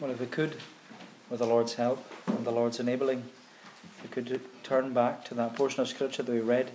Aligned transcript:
Well, 0.00 0.12
if 0.12 0.20
we 0.20 0.26
could, 0.26 0.54
with 1.28 1.40
the 1.40 1.46
Lord's 1.46 1.74
help 1.74 2.04
and 2.28 2.46
the 2.46 2.52
Lord's 2.52 2.78
enabling, 2.78 3.24
we 4.00 4.08
could 4.08 4.40
turn 4.62 4.92
back 4.92 5.24
to 5.24 5.34
that 5.34 5.56
portion 5.56 5.80
of 5.80 5.88
Scripture 5.88 6.22
that 6.22 6.30
we 6.30 6.38
read 6.38 6.70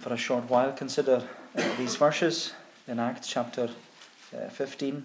for 0.00 0.12
a 0.12 0.18
short 0.18 0.44
while. 0.50 0.72
Consider 0.72 1.26
uh, 1.56 1.76
these 1.78 1.96
verses 1.96 2.52
in 2.86 2.98
Acts 2.98 3.28
chapter 3.28 3.70
uh, 4.36 4.50
15 4.50 5.04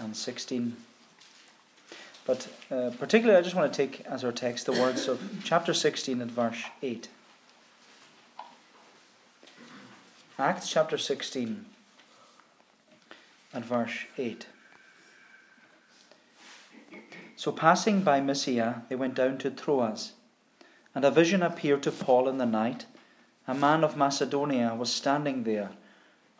and 0.00 0.16
16. 0.16 0.76
But 2.26 2.48
uh, 2.72 2.90
particularly, 2.98 3.38
I 3.38 3.42
just 3.42 3.54
want 3.54 3.72
to 3.72 3.76
take 3.76 4.00
as 4.06 4.24
our 4.24 4.32
text 4.32 4.66
the 4.66 4.72
words 4.72 5.06
of 5.06 5.20
chapter 5.44 5.72
16 5.72 6.20
and 6.20 6.30
verse 6.30 6.64
8. 6.82 7.08
Acts 10.40 10.68
chapter 10.68 10.98
16 10.98 11.66
and 13.52 13.64
verse 13.64 14.06
8. 14.16 14.46
So, 17.36 17.50
passing 17.50 18.02
by 18.02 18.20
Mysia, 18.20 18.82
they 18.88 18.94
went 18.94 19.14
down 19.14 19.38
to 19.38 19.50
Troas, 19.50 20.12
and 20.94 21.04
a 21.04 21.10
vision 21.10 21.42
appeared 21.42 21.82
to 21.82 21.90
Paul 21.90 22.28
in 22.28 22.38
the 22.38 22.46
night. 22.46 22.86
A 23.48 23.54
man 23.54 23.82
of 23.82 23.96
Macedonia 23.96 24.74
was 24.74 24.92
standing 24.92 25.42
there, 25.42 25.70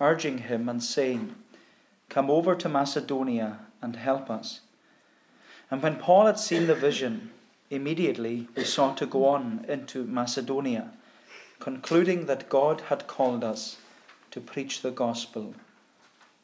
urging 0.00 0.38
him 0.38 0.68
and 0.68 0.82
saying, 0.82 1.34
Come 2.08 2.30
over 2.30 2.54
to 2.54 2.68
Macedonia 2.68 3.58
and 3.80 3.96
help 3.96 4.30
us. 4.30 4.60
And 5.70 5.82
when 5.82 5.96
Paul 5.96 6.26
had 6.26 6.38
seen 6.38 6.66
the 6.66 6.74
vision, 6.74 7.30
immediately 7.70 8.46
we 8.54 8.64
sought 8.64 8.96
to 8.98 9.06
go 9.06 9.24
on 9.24 9.64
into 9.66 10.04
Macedonia, 10.04 10.92
concluding 11.58 12.26
that 12.26 12.48
God 12.48 12.82
had 12.82 13.06
called 13.06 13.42
us 13.42 13.78
to 14.30 14.40
preach 14.40 14.82
the 14.82 14.90
gospel 14.90 15.54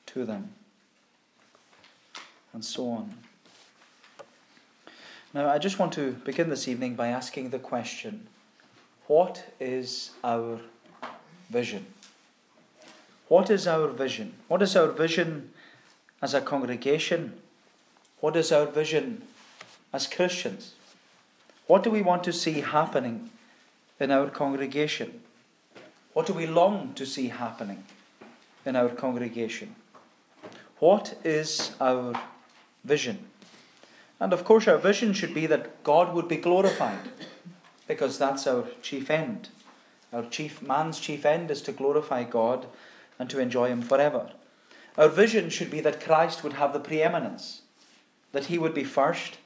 to 0.07 0.25
them. 0.25 0.55
And 2.53 2.65
so 2.65 2.89
on. 2.91 3.15
Now, 5.35 5.49
I 5.49 5.59
just 5.59 5.79
want 5.79 5.93
to 5.93 6.13
begin 6.13 6.49
this 6.49 6.67
evening 6.67 6.95
by 6.95 7.09
asking 7.09 7.51
the 7.51 7.59
question 7.59 8.27
what 9.07 9.45
is 9.61 10.11
our 10.23 10.61
vision? 11.51 11.87
What 13.29 13.51
is 13.51 13.67
our 13.67 13.89
vision? 13.89 14.35
What 14.49 14.63
is 14.63 14.75
our 14.77 14.89
vision 14.89 15.51
as 16.23 16.35
a 16.35 16.41
congregation? 16.41 17.35
What 18.21 18.37
is 18.37 18.53
our 18.53 18.67
vision 18.67 19.23
as 19.93 20.07
Christians? 20.07 20.75
What 21.67 21.83
do 21.83 21.91
we 21.91 22.03
want 22.03 22.25
to 22.25 22.33
see 22.33 22.61
happening 22.63 23.31
in 24.01 24.11
our 24.11 24.29
congregation? 24.29 25.21
What 26.15 26.27
do 26.27 26.33
we 26.33 26.47
long 26.47 26.95
to 26.95 27.05
see 27.05 27.29
happening 27.29 27.85
in 28.65 28.77
our 28.77 28.89
congregation? 28.89 29.75
What 30.79 31.19
is 31.25 31.73
our 31.81 32.19
vision? 32.85 33.27
And 34.21 34.33
of 34.33 34.45
course, 34.45 34.67
our 34.67 34.79
vision 34.79 35.13
should 35.13 35.35
be 35.35 35.47
that 35.47 35.83
God 35.85 36.15
would 36.15 36.29
be 36.29 36.37
glorified, 36.37 37.09
because 37.87 38.19
that's 38.19 38.47
our 38.47 38.65
chief 38.83 39.11
end. 39.11 39.49
Our 40.13 40.25
chief 40.25 40.63
man's 40.63 40.99
chief 40.99 41.25
end 41.27 41.51
is 41.51 41.63
to 41.63 41.73
glorify 41.73 42.25
God 42.25 42.67
and 43.19 43.29
to 43.31 43.39
enjoy 43.39 43.69
Him 43.69 43.83
forever. 43.83 44.31
Our 44.97 45.09
vision 45.09 45.51
should 45.51 45.71
be 45.71 45.81
that 45.81 46.01
Christ 46.01 46.43
would 46.43 46.55
have 46.55 46.73
the 46.73 46.81
preeminence, 46.81 47.63
that 48.33 48.47
He 48.47 48.59
would 48.59 48.75
be 48.75 48.85
first, 48.85 49.39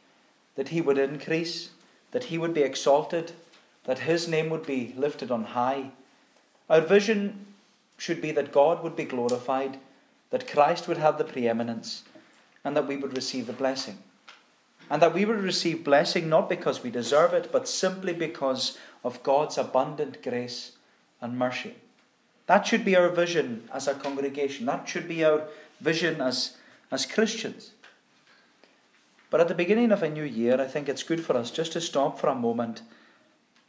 that 0.55 0.69
He 0.69 0.81
would 0.81 0.99
increase, 0.99 1.71
that 2.13 2.25
He 2.25 2.39
would 2.39 2.55
be 2.55 2.63
exalted, 2.63 3.33
that 3.85 4.01
His 4.01 4.29
name 4.29 4.49
would 4.51 4.65
be 4.65 4.95
lifted 4.97 5.31
on 5.31 5.45
high. 5.45 5.91
Our 6.71 6.81
vision 6.81 7.47
should 7.99 8.23
be 8.23 8.33
that 8.33 8.53
God 8.53 8.83
would 8.83 8.97
be 8.97 9.05
glorified, 9.05 9.79
that 10.31 10.49
Christ 10.49 10.89
would 10.89 10.99
have 10.99 11.19
the 11.19 11.25
preeminence, 11.25 12.05
and 12.65 12.77
that 12.77 12.87
we 12.87 12.97
would 12.97 13.17
receive 13.17 13.47
the 13.47 13.53
blessing 13.53 13.99
and 14.93 15.01
that 15.01 15.15
we 15.15 15.25
would 15.25 15.43
receive 15.43 15.85
blessing 15.85 16.29
not 16.29 16.51
because 16.51 16.83
we 16.83 16.91
deserve 16.91 17.33
it, 17.33 17.51
but 17.51 17.67
simply 17.67 18.13
because 18.13 18.77
of 19.03 19.23
God's 19.23 19.57
abundant 19.57 20.23
grace 20.23 20.73
and 21.19 21.39
mercy. 21.39 21.77
That 22.47 22.67
should 22.67 22.85
be 22.85 22.95
our 22.95 23.09
vision 23.09 23.69
as 23.73 23.89
a 23.89 23.95
congregation. 23.95 24.67
That 24.67 24.87
should 24.87 25.09
be 25.09 25.25
our 25.25 25.45
vision 25.81 26.21
as, 26.21 26.59
as 26.91 27.07
Christians. 27.07 27.71
But 29.31 29.41
at 29.41 29.49
the 29.49 29.55
beginning 29.55 29.93
of 29.93 30.03
a 30.03 30.11
new 30.11 30.25
year, 30.25 30.61
I 30.61 30.67
think 30.67 30.91
it's 30.91 31.03
good 31.03 31.25
for 31.25 31.39
us 31.39 31.51
just 31.51 31.73
to 31.73 31.81
stop 31.81 32.21
for 32.21 32.27
a 32.27 32.35
moment 32.35 32.83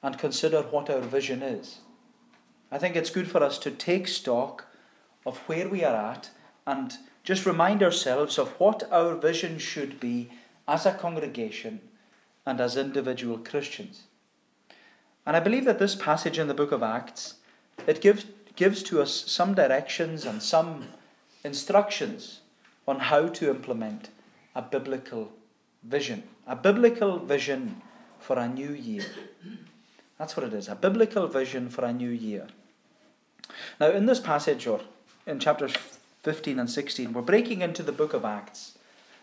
and 0.01 0.19
consider 0.19 0.61
what 0.63 0.89
our 0.89 0.99
vision 0.99 1.41
is. 1.41 1.77
I 2.69 2.77
think 2.77 2.97
it's 2.97 3.09
good 3.09 3.29
for 3.29 3.41
us 3.41 3.57
to 3.59 3.71
take 3.71 4.09
stock 4.09 4.65
of 5.25 5.37
where 5.47 5.69
we 5.69 5.85
are 5.85 5.95
at 5.95 6.31
and 6.67 6.91
just 7.23 7.45
remind 7.45 7.81
ourselves 7.81 8.37
of 8.37 8.49
what 8.59 8.83
our 8.91 9.15
vision 9.15 9.57
should 9.57 9.99
be 9.99 10.29
as 10.67 10.85
a 10.85 10.93
congregation 10.93 11.79
and 12.45 12.59
as 12.59 12.75
individual 12.77 13.37
Christians. 13.37 14.03
And 15.25 15.35
I 15.35 15.39
believe 15.39 15.65
that 15.65 15.79
this 15.79 15.95
passage 15.95 16.37
in 16.37 16.47
the 16.47 16.53
book 16.53 16.71
of 16.71 16.83
Acts 16.83 17.35
it 17.87 18.01
gives 18.01 18.25
gives 18.55 18.83
to 18.83 19.01
us 19.01 19.11
some 19.25 19.55
directions 19.55 20.25
and 20.25 20.41
some 20.41 20.87
instructions 21.43 22.41
on 22.87 22.99
how 22.99 23.27
to 23.27 23.49
implement 23.49 24.09
a 24.55 24.61
biblical 24.61 25.31
vision, 25.83 26.23
a 26.45 26.55
biblical 26.55 27.17
vision 27.17 27.81
for 28.19 28.37
a 28.37 28.47
new 28.47 28.71
year. 28.71 29.05
That's 30.19 30.37
what 30.37 30.45
it 30.45 30.53
is, 30.53 30.67
a 30.67 30.75
biblical 30.75 31.27
vision 31.27 31.69
for 31.69 31.83
a 31.83 31.91
new 31.91 32.09
year. 32.09 32.47
Now, 33.79 33.89
in 33.89 34.05
this 34.05 34.19
passage, 34.19 34.67
or 34.67 34.81
in 35.25 35.39
chapters 35.39 35.73
15 36.23 36.57
and 36.57 36.69
16, 36.69 37.11
we're 37.11 37.21
breaking 37.21 37.61
into 37.61 37.83
the 37.83 37.91
book 37.91 38.13
of 38.13 38.23
Acts. 38.23 38.77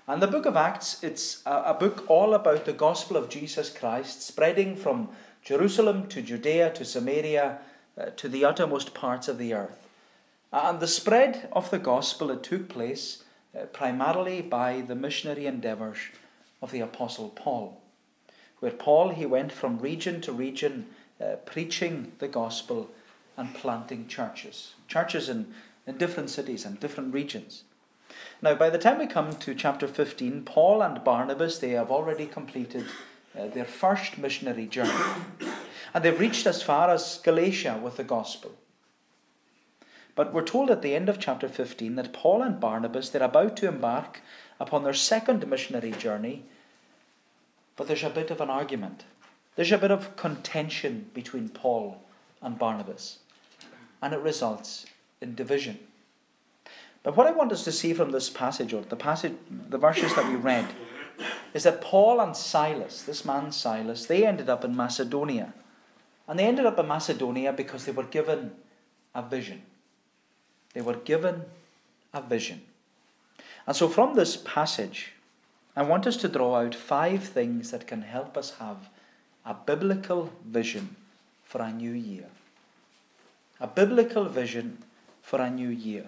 And 0.06 0.20
the 0.20 0.26
book 0.26 0.44
of 0.44 0.54
Acts, 0.54 1.02
it's 1.02 1.42
a, 1.46 1.62
a 1.66 1.74
book 1.74 2.04
all 2.08 2.34
about 2.34 2.66
the 2.66 2.74
gospel 2.74 3.16
of 3.16 3.30
Jesus 3.30 3.70
Christ, 3.70 4.20
spreading 4.20 4.76
from 4.76 5.08
Jerusalem 5.42 6.08
to 6.08 6.20
Judea 6.20 6.70
to 6.74 6.84
Samaria 6.84 7.58
uh, 7.98 8.06
to 8.16 8.28
the 8.28 8.44
uttermost 8.44 8.92
parts 8.92 9.28
of 9.28 9.38
the 9.38 9.54
earth. 9.54 9.88
And 10.52 10.78
the 10.78 10.86
spread 10.86 11.48
of 11.52 11.70
the 11.70 11.78
gospel, 11.78 12.30
it 12.30 12.42
took 12.42 12.68
place 12.68 13.24
uh, 13.58 13.64
primarily 13.66 14.42
by 14.42 14.82
the 14.82 14.94
missionary 14.94 15.46
endeavours 15.46 15.98
of 16.60 16.70
the 16.70 16.80
Apostle 16.80 17.30
Paul. 17.30 17.80
Where 18.58 18.72
Paul, 18.72 19.08
he 19.08 19.24
went 19.24 19.52
from 19.52 19.78
region 19.78 20.20
to 20.20 20.32
region, 20.32 20.86
uh, 21.18 21.36
preaching 21.46 22.12
the 22.18 22.28
gospel 22.28 22.90
and 23.38 23.54
planting 23.54 24.06
churches. 24.06 24.74
Churches 24.86 25.30
in, 25.30 25.54
in 25.86 25.96
different 25.96 26.30
cities 26.30 26.64
and 26.64 26.78
different 26.80 27.14
regions. 27.14 27.64
Now, 28.42 28.54
by 28.54 28.70
the 28.70 28.78
time 28.78 28.98
we 28.98 29.06
come 29.06 29.36
to 29.36 29.54
chapter 29.54 29.86
15, 29.86 30.44
Paul 30.44 30.82
and 30.82 31.04
Barnabas, 31.04 31.58
they 31.58 31.70
have 31.70 31.90
already 31.90 32.26
completed 32.26 32.86
uh, 33.38 33.48
their 33.48 33.64
first 33.64 34.18
missionary 34.18 34.66
journey. 34.66 34.92
And 35.92 36.04
they've 36.04 36.18
reached 36.18 36.46
as 36.46 36.62
far 36.62 36.90
as 36.90 37.20
Galatia 37.22 37.78
with 37.82 37.96
the 37.96 38.04
gospel. 38.04 38.52
But 40.14 40.32
we're 40.32 40.44
told 40.44 40.70
at 40.70 40.82
the 40.82 40.94
end 40.94 41.08
of 41.08 41.18
chapter 41.18 41.48
15 41.48 41.96
that 41.96 42.12
Paul 42.12 42.42
and 42.42 42.60
Barnabas, 42.60 43.10
they're 43.10 43.22
about 43.22 43.56
to 43.58 43.68
embark 43.68 44.20
upon 44.58 44.84
their 44.84 44.94
second 44.94 45.46
missionary 45.46 45.92
journey, 45.92 46.44
but 47.76 47.88
there's 47.88 48.02
a 48.02 48.10
bit 48.10 48.30
of 48.30 48.40
an 48.40 48.50
argument. 48.50 49.04
There's 49.56 49.72
a 49.72 49.78
bit 49.78 49.90
of 49.90 50.16
contention 50.16 51.10
between 51.14 51.48
Paul 51.48 52.02
and 52.42 52.58
Barnabas, 52.58 53.18
and 54.02 54.12
it 54.12 54.20
results 54.20 54.86
in 55.20 55.34
division. 55.34 55.78
But 57.02 57.16
what 57.16 57.26
I 57.26 57.32
want 57.32 57.52
us 57.52 57.64
to 57.64 57.72
see 57.72 57.94
from 57.94 58.10
this 58.10 58.28
passage, 58.28 58.74
or 58.74 58.82
the 58.82 58.96
passage, 58.96 59.34
the 59.68 59.78
verses 59.78 60.14
that 60.14 60.28
we 60.28 60.36
read, 60.36 60.66
is 61.54 61.62
that 61.62 61.80
Paul 61.80 62.20
and 62.20 62.36
Silas, 62.36 63.02
this 63.02 63.24
man 63.24 63.52
Silas, 63.52 64.06
they 64.06 64.26
ended 64.26 64.48
up 64.48 64.64
in 64.64 64.76
Macedonia. 64.76 65.54
And 66.28 66.38
they 66.38 66.44
ended 66.44 66.66
up 66.66 66.78
in 66.78 66.86
Macedonia 66.86 67.52
because 67.52 67.84
they 67.84 67.92
were 67.92 68.04
given 68.04 68.52
a 69.14 69.22
vision. 69.22 69.62
They 70.74 70.80
were 70.80 70.94
given 70.94 71.44
a 72.12 72.20
vision. 72.20 72.62
And 73.66 73.74
so 73.74 73.88
from 73.88 74.14
this 74.14 74.36
passage, 74.36 75.12
I 75.74 75.82
want 75.82 76.06
us 76.06 76.16
to 76.18 76.28
draw 76.28 76.56
out 76.56 76.74
five 76.74 77.24
things 77.24 77.70
that 77.70 77.86
can 77.86 78.02
help 78.02 78.36
us 78.36 78.56
have 78.58 78.88
a 79.44 79.54
biblical 79.54 80.30
vision 80.44 80.96
for 81.44 81.62
a 81.62 81.72
new 81.72 81.92
year. 81.92 82.26
A 83.60 83.66
biblical 83.66 84.24
vision 84.24 84.78
for 85.30 85.40
a 85.40 85.48
new 85.48 85.68
year. 85.68 86.06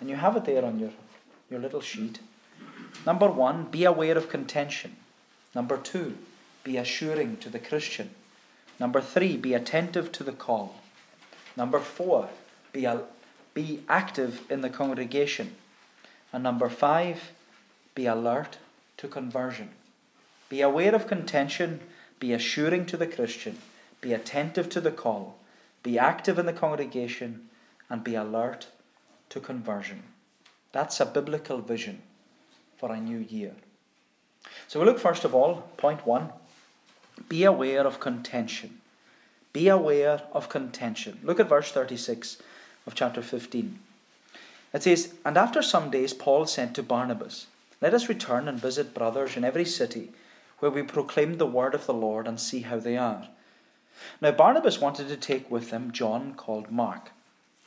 And 0.00 0.10
you 0.10 0.16
have 0.16 0.36
it 0.36 0.46
there 0.46 0.64
on 0.64 0.80
your, 0.80 0.90
your 1.48 1.60
little 1.60 1.80
sheet. 1.80 2.18
Number 3.06 3.30
one, 3.30 3.66
be 3.66 3.84
aware 3.84 4.18
of 4.18 4.28
contention. 4.28 4.96
Number 5.54 5.76
two, 5.76 6.18
be 6.64 6.76
assuring 6.76 7.36
to 7.36 7.48
the 7.48 7.60
Christian. 7.60 8.10
Number 8.80 9.00
three, 9.00 9.36
be 9.36 9.54
attentive 9.54 10.10
to 10.10 10.24
the 10.24 10.32
call. 10.32 10.74
Number 11.56 11.78
four, 11.78 12.28
be, 12.72 12.84
a, 12.84 13.02
be 13.54 13.84
active 13.88 14.40
in 14.50 14.60
the 14.60 14.70
congregation. 14.70 15.54
And 16.32 16.42
number 16.42 16.68
five, 16.68 17.30
be 17.94 18.06
alert 18.06 18.58
to 18.96 19.06
conversion. 19.06 19.68
Be 20.48 20.62
aware 20.62 20.96
of 20.96 21.06
contention, 21.06 21.78
be 22.18 22.32
assuring 22.32 22.86
to 22.86 22.96
the 22.96 23.06
Christian, 23.06 23.58
be 24.00 24.12
attentive 24.12 24.68
to 24.70 24.80
the 24.80 24.90
call, 24.90 25.38
be 25.84 25.96
active 25.96 26.40
in 26.40 26.46
the 26.46 26.52
congregation, 26.52 27.48
and 27.88 28.04
be 28.04 28.14
alert 28.14 28.68
to 29.30 29.40
conversion. 29.40 30.02
That's 30.72 31.00
a 31.00 31.06
biblical 31.06 31.58
vision 31.58 32.02
for 32.76 32.92
a 32.92 33.00
new 33.00 33.18
year. 33.18 33.54
So 34.68 34.80
we 34.80 34.86
look 34.86 34.98
first 34.98 35.24
of 35.24 35.34
all, 35.34 35.68
point 35.76 36.06
one 36.06 36.30
be 37.28 37.44
aware 37.44 37.86
of 37.86 37.98
contention. 37.98 38.80
Be 39.52 39.68
aware 39.68 40.22
of 40.32 40.50
contention. 40.50 41.18
Look 41.22 41.40
at 41.40 41.48
verse 41.48 41.72
36 41.72 42.42
of 42.86 42.94
chapter 42.94 43.22
15. 43.22 43.78
It 44.74 44.82
says, 44.82 45.14
And 45.24 45.38
after 45.38 45.62
some 45.62 45.90
days, 45.90 46.12
Paul 46.12 46.44
said 46.46 46.74
to 46.74 46.82
Barnabas, 46.82 47.46
Let 47.80 47.94
us 47.94 48.10
return 48.10 48.48
and 48.48 48.60
visit 48.60 48.92
brothers 48.92 49.36
in 49.36 49.44
every 49.44 49.64
city 49.64 50.12
where 50.58 50.70
we 50.70 50.82
proclaim 50.82 51.38
the 51.38 51.46
word 51.46 51.74
of 51.74 51.86
the 51.86 51.94
Lord 51.94 52.26
and 52.26 52.38
see 52.38 52.60
how 52.60 52.78
they 52.78 52.96
are. 52.96 53.28
Now, 54.20 54.32
Barnabas 54.32 54.80
wanted 54.80 55.08
to 55.08 55.16
take 55.16 55.50
with 55.50 55.70
them 55.70 55.92
John 55.92 56.34
called 56.34 56.70
Mark. 56.70 57.12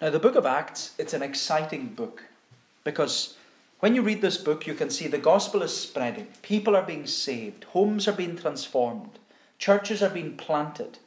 Now, 0.00 0.10
the 0.10 0.18
book 0.18 0.34
of 0.34 0.46
Acts, 0.46 0.94
it's 0.98 1.14
an 1.14 1.22
exciting 1.22 1.88
book 1.88 2.24
because 2.84 3.36
when 3.80 3.94
you 3.94 4.02
read 4.02 4.22
this 4.22 4.36
book, 4.36 4.66
you 4.66 4.74
can 4.74 4.90
see 4.90 5.08
the 5.08 5.18
gospel 5.18 5.62
is 5.62 5.76
spreading, 5.76 6.28
people 6.42 6.76
are 6.76 6.84
being 6.84 7.06
saved, 7.06 7.64
homes 7.64 8.06
are 8.06 8.12
being 8.12 8.36
transformed, 8.36 9.18
churches 9.58 10.02
are 10.02 10.10
being 10.10 10.36
planted, 10.36 10.98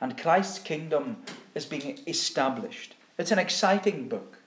and 0.00 0.18
Christ's 0.18 0.58
kingdom 0.58 1.18
is 1.54 1.66
being 1.66 1.98
established. 2.06 2.94
It's 3.18 3.30
an 3.30 3.38
exciting 3.38 4.08
book. 4.08 4.38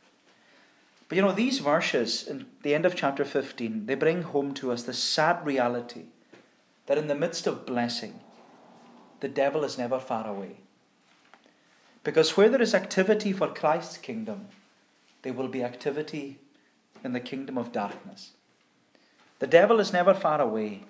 But 1.07 1.15
you 1.17 1.21
know, 1.21 1.31
these 1.31 1.59
verses 1.59 2.27
in 2.27 2.47
the 2.63 2.73
end 2.73 2.85
of 2.85 2.95
chapter 2.95 3.23
15, 3.23 3.85
they 3.85 3.95
bring 3.95 4.23
home 4.23 4.53
to 4.55 4.71
us 4.71 4.83
the 4.83 4.93
sad 4.93 5.45
reality 5.45 6.05
that 6.87 6.97
in 6.97 7.07
the 7.07 7.15
midst 7.15 7.47
of 7.47 7.65
blessing, 7.65 8.19
the 9.19 9.27
devil 9.27 9.63
is 9.63 9.77
never 9.77 9.99
far 9.99 10.27
away. 10.27 10.57
Because 12.05 12.37
where 12.37 12.49
there 12.49 12.61
is 12.61 12.75
activity 12.75 13.33
for 13.33 13.47
Christ's 13.47 13.97
kingdom, 13.97 14.49
there 15.23 15.33
will 15.33 15.47
be 15.47 15.63
activity 15.63 16.37
in 17.03 17.13
the 17.13 17.19
kingdom 17.19 17.57
of 17.57 17.71
darkness. 17.71 18.33
The 19.39 19.47
devil 19.47 19.79
is 19.79 19.91
never 19.91 20.13
far 20.13 20.39
away, 20.39 20.83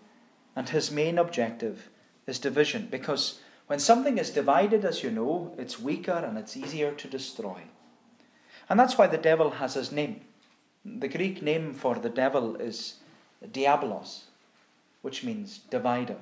and 0.57 0.67
his 0.67 0.91
main 0.91 1.17
objective 1.17 1.89
is 2.27 2.37
division. 2.37 2.89
Because 2.91 3.39
when 3.67 3.79
something 3.79 4.17
is 4.17 4.29
divided, 4.29 4.83
as 4.83 5.03
you 5.03 5.09
know, 5.09 5.55
it's 5.57 5.79
weaker 5.79 6.11
and 6.11 6.37
it's 6.37 6.57
easier 6.57 6.91
to 6.91 7.07
destroy. 7.07 7.61
And 8.69 8.77
that's 8.77 8.97
why 8.97 9.07
the 9.07 9.17
devil 9.17 9.51
has 9.51 9.75
his 9.75 9.93
name. 9.93 10.19
The 10.83 11.07
Greek 11.07 11.41
name 11.41 11.73
for 11.73 11.95
the 11.95 12.09
devil 12.09 12.57
is 12.57 12.95
diabolos, 13.41 14.23
which 15.01 15.23
means 15.23 15.59
divider. 15.69 16.17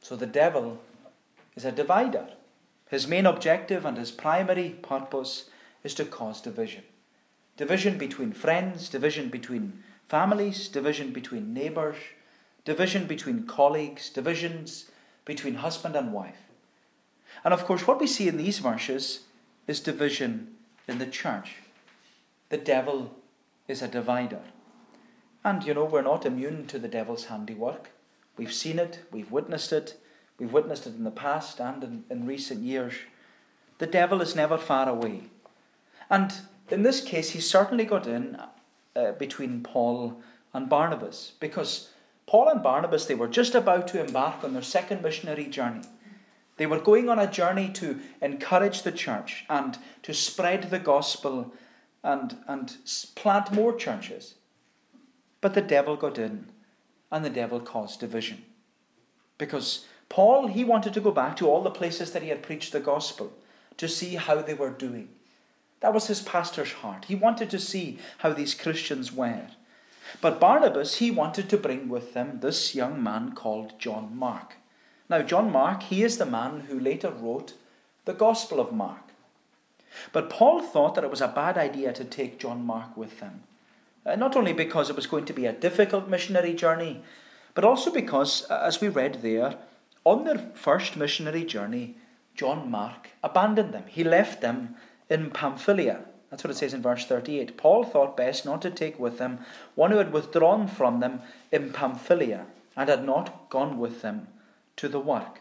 So 0.00 0.14
the 0.14 0.26
devil 0.26 0.78
is 1.56 1.64
a 1.64 1.72
divider. 1.72 2.28
His 2.88 3.08
main 3.08 3.26
objective 3.26 3.84
and 3.84 3.96
his 3.96 4.10
primary 4.10 4.70
purpose 4.70 5.50
is 5.82 5.94
to 5.94 6.04
cause 6.04 6.40
division. 6.40 6.84
Division 7.56 7.98
between 7.98 8.32
friends, 8.32 8.88
division 8.88 9.28
between 9.28 9.82
families, 10.08 10.68
division 10.68 11.12
between 11.12 11.52
neighbours, 11.52 11.96
division 12.64 13.06
between 13.06 13.46
colleagues, 13.46 14.10
divisions 14.10 14.90
between 15.24 15.54
husband 15.54 15.96
and 15.96 16.12
wife. 16.12 16.46
And 17.44 17.52
of 17.52 17.64
course, 17.64 17.86
what 17.86 18.00
we 18.00 18.06
see 18.06 18.28
in 18.28 18.36
these 18.36 18.58
verses 18.58 19.20
is 19.66 19.80
division 19.80 20.54
in 20.86 20.98
the 20.98 21.06
church. 21.06 21.56
The 22.50 22.58
devil 22.58 23.16
is 23.66 23.82
a 23.82 23.88
divider. 23.88 24.42
And 25.44 25.64
you 25.64 25.74
know, 25.74 25.84
we're 25.84 26.02
not 26.02 26.26
immune 26.26 26.66
to 26.68 26.78
the 26.78 26.88
devil's 26.88 27.26
handiwork. 27.26 27.90
We've 28.36 28.52
seen 28.52 28.78
it, 28.78 29.04
we've 29.10 29.30
witnessed 29.30 29.72
it, 29.72 29.98
we've 30.38 30.52
witnessed 30.52 30.86
it 30.86 30.94
in 30.94 31.04
the 31.04 31.10
past 31.10 31.60
and 31.60 31.82
in, 31.82 32.04
in 32.10 32.26
recent 32.26 32.62
years. 32.62 32.94
The 33.78 33.86
devil 33.86 34.20
is 34.20 34.34
never 34.34 34.58
far 34.58 34.88
away. 34.88 35.24
And 36.08 36.32
in 36.70 36.82
this 36.82 37.00
case, 37.00 37.30
he 37.30 37.40
certainly 37.40 37.84
got 37.84 38.06
in 38.06 38.38
uh, 38.94 39.12
between 39.12 39.62
Paul 39.62 40.20
and 40.52 40.68
Barnabas 40.68 41.32
because 41.40 41.90
Paul 42.26 42.48
and 42.48 42.62
Barnabas, 42.62 43.06
they 43.06 43.14
were 43.14 43.28
just 43.28 43.54
about 43.54 43.86
to 43.88 44.04
embark 44.04 44.42
on 44.42 44.52
their 44.52 44.62
second 44.62 45.02
missionary 45.02 45.46
journey. 45.46 45.82
They 46.56 46.66
were 46.66 46.80
going 46.80 47.08
on 47.08 47.18
a 47.18 47.30
journey 47.30 47.68
to 47.74 48.00
encourage 48.20 48.82
the 48.82 48.92
church 48.92 49.44
and 49.48 49.78
to 50.02 50.14
spread 50.14 50.70
the 50.70 50.78
gospel 50.78 51.52
and, 52.02 52.36
and 52.48 52.76
plant 53.14 53.52
more 53.52 53.74
churches. 53.74 54.34
But 55.40 55.54
the 55.54 55.62
devil 55.62 55.96
got 55.96 56.18
in 56.18 56.46
and 57.12 57.24
the 57.24 57.30
devil 57.30 57.60
caused 57.60 58.00
division. 58.00 58.44
Because 59.38 59.86
Paul, 60.08 60.46
he 60.46 60.64
wanted 60.64 60.94
to 60.94 61.00
go 61.00 61.10
back 61.10 61.36
to 61.36 61.48
all 61.48 61.62
the 61.62 61.70
places 61.70 62.12
that 62.12 62.22
he 62.22 62.28
had 62.28 62.42
preached 62.42 62.72
the 62.72 62.80
gospel 62.80 63.32
to 63.76 63.88
see 63.88 64.14
how 64.14 64.40
they 64.40 64.54
were 64.54 64.70
doing. 64.70 65.08
That 65.80 65.92
was 65.92 66.06
his 66.06 66.22
pastor's 66.22 66.72
heart. 66.72 67.06
He 67.06 67.14
wanted 67.14 67.50
to 67.50 67.58
see 67.58 67.98
how 68.18 68.32
these 68.32 68.54
Christians 68.54 69.12
were. 69.12 69.48
But 70.20 70.40
Barnabas, 70.40 70.96
he 70.96 71.10
wanted 71.10 71.48
to 71.50 71.58
bring 71.58 71.88
with 71.88 72.14
them 72.14 72.40
this 72.40 72.74
young 72.74 73.02
man 73.02 73.32
called 73.34 73.78
John 73.78 74.16
Mark. 74.16 74.54
Now, 75.08 75.22
John 75.22 75.50
Mark, 75.52 75.84
he 75.84 76.02
is 76.02 76.18
the 76.18 76.26
man 76.26 76.66
who 76.68 76.80
later 76.80 77.10
wrote 77.10 77.54
the 78.04 78.14
Gospel 78.14 78.60
of 78.60 78.72
Mark. 78.72 79.02
But 80.12 80.30
Paul 80.30 80.62
thought 80.62 80.94
that 80.94 81.04
it 81.04 81.10
was 81.10 81.20
a 81.20 81.28
bad 81.28 81.58
idea 81.58 81.92
to 81.92 82.04
take 82.04 82.38
John 82.38 82.64
Mark 82.64 82.96
with 82.96 83.20
them. 83.20 83.42
Uh, 84.04 84.14
not 84.14 84.36
only 84.36 84.52
because 84.52 84.88
it 84.88 84.96
was 84.96 85.06
going 85.06 85.24
to 85.24 85.32
be 85.32 85.46
a 85.46 85.52
difficult 85.52 86.08
missionary 86.08 86.54
journey, 86.54 87.02
but 87.54 87.64
also 87.64 87.90
because, 87.90 88.48
uh, 88.50 88.62
as 88.64 88.80
we 88.80 88.88
read 88.88 89.22
there, 89.22 89.56
on 90.06 90.22
their 90.22 90.38
first 90.54 90.96
missionary 90.96 91.44
journey, 91.44 91.96
John 92.36 92.70
Mark 92.70 93.08
abandoned 93.24 93.74
them. 93.74 93.82
He 93.88 94.04
left 94.04 94.40
them 94.40 94.76
in 95.10 95.30
Pamphylia. 95.30 96.04
That's 96.30 96.44
what 96.44 96.52
it 96.52 96.56
says 96.56 96.72
in 96.72 96.80
verse 96.80 97.04
38. 97.04 97.56
Paul 97.56 97.82
thought 97.84 98.16
best 98.16 98.44
not 98.44 98.62
to 98.62 98.70
take 98.70 99.00
with 99.00 99.18
them 99.18 99.40
one 99.74 99.90
who 99.90 99.96
had 99.96 100.12
withdrawn 100.12 100.68
from 100.68 101.00
them 101.00 101.22
in 101.50 101.72
Pamphylia 101.72 102.46
and 102.76 102.88
had 102.88 103.04
not 103.04 103.50
gone 103.50 103.78
with 103.78 104.02
them 104.02 104.28
to 104.76 104.88
the 104.88 105.00
work. 105.00 105.40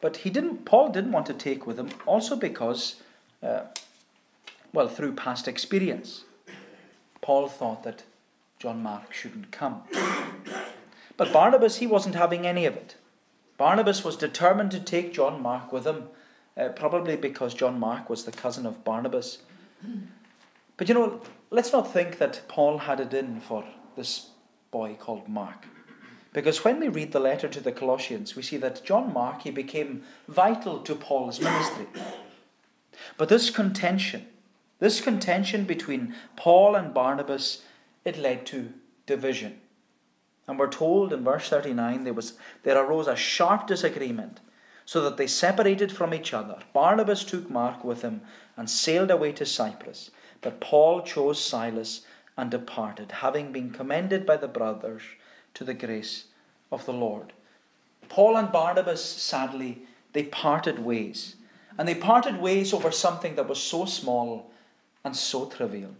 But 0.00 0.18
he 0.18 0.30
didn't. 0.30 0.64
Paul 0.64 0.90
didn't 0.90 1.12
want 1.12 1.26
to 1.26 1.34
take 1.34 1.66
with 1.66 1.78
him 1.78 1.90
also 2.06 2.34
because, 2.34 3.02
uh, 3.42 3.64
well, 4.72 4.88
through 4.88 5.12
past 5.12 5.48
experience, 5.48 6.24
Paul 7.20 7.48
thought 7.48 7.82
that 7.82 8.04
John 8.58 8.82
Mark 8.82 9.12
shouldn't 9.12 9.50
come. 9.50 9.82
But 11.16 11.32
Barnabas, 11.32 11.76
he 11.76 11.86
wasn't 11.86 12.14
having 12.14 12.46
any 12.46 12.66
of 12.66 12.76
it. 12.76 12.96
Barnabas 13.56 14.04
was 14.04 14.16
determined 14.16 14.70
to 14.72 14.80
take 14.80 15.14
John 15.14 15.40
Mark 15.40 15.72
with 15.72 15.86
him, 15.86 16.08
uh, 16.56 16.68
probably 16.70 17.16
because 17.16 17.54
John 17.54 17.80
Mark 17.80 18.10
was 18.10 18.24
the 18.24 18.32
cousin 18.32 18.66
of 18.66 18.84
Barnabas. 18.84 19.38
But 20.76 20.88
you 20.88 20.94
know, 20.94 21.22
let's 21.50 21.72
not 21.72 21.92
think 21.92 22.18
that 22.18 22.42
Paul 22.48 22.78
had 22.78 23.00
it 23.00 23.14
in 23.14 23.40
for 23.40 23.64
this 23.96 24.30
boy 24.70 24.96
called 24.98 25.28
Mark. 25.28 25.66
Because 26.34 26.64
when 26.64 26.80
we 26.80 26.88
read 26.88 27.12
the 27.12 27.20
letter 27.20 27.48
to 27.48 27.60
the 27.60 27.72
Colossians, 27.72 28.36
we 28.36 28.42
see 28.42 28.58
that 28.58 28.84
John 28.84 29.12
Mark 29.12 29.42
he 29.42 29.50
became 29.50 30.02
vital 30.28 30.80
to 30.80 30.94
Paul's 30.94 31.40
ministry. 31.40 31.86
But 33.16 33.30
this 33.30 33.48
contention, 33.48 34.26
this 34.78 35.00
contention 35.00 35.64
between 35.64 36.14
Paul 36.36 36.74
and 36.74 36.92
Barnabas, 36.92 37.62
it 38.04 38.18
led 38.18 38.44
to 38.46 38.74
division. 39.06 39.60
And 40.46 40.58
we're 40.58 40.68
told 40.68 41.12
in 41.12 41.24
verse 41.24 41.48
39 41.48 42.04
there, 42.04 42.12
was, 42.14 42.34
there 42.62 42.82
arose 42.82 43.08
a 43.08 43.16
sharp 43.16 43.66
disagreement, 43.66 44.40
so 44.84 45.02
that 45.02 45.16
they 45.16 45.26
separated 45.26 45.90
from 45.90 46.14
each 46.14 46.32
other. 46.32 46.58
Barnabas 46.72 47.24
took 47.24 47.50
Mark 47.50 47.82
with 47.82 48.02
him 48.02 48.20
and 48.56 48.70
sailed 48.70 49.10
away 49.10 49.32
to 49.32 49.44
Cyprus, 49.44 50.10
but 50.40 50.60
Paul 50.60 51.02
chose 51.02 51.44
Silas 51.44 52.02
and 52.36 52.50
departed, 52.50 53.10
having 53.10 53.50
been 53.50 53.70
commended 53.70 54.24
by 54.24 54.36
the 54.36 54.46
brothers 54.46 55.02
to 55.54 55.64
the 55.64 55.74
grace 55.74 56.26
of 56.70 56.86
the 56.86 56.92
Lord. 56.92 57.32
Paul 58.08 58.36
and 58.36 58.52
Barnabas, 58.52 59.04
sadly, 59.04 59.82
they 60.12 60.24
parted 60.24 60.78
ways. 60.78 61.34
And 61.78 61.88
they 61.88 61.94
parted 61.94 62.40
ways 62.40 62.72
over 62.72 62.90
something 62.90 63.34
that 63.34 63.48
was 63.48 63.60
so 63.60 63.84
small 63.84 64.50
and 65.04 65.16
so 65.16 65.46
trivial. 65.46 65.94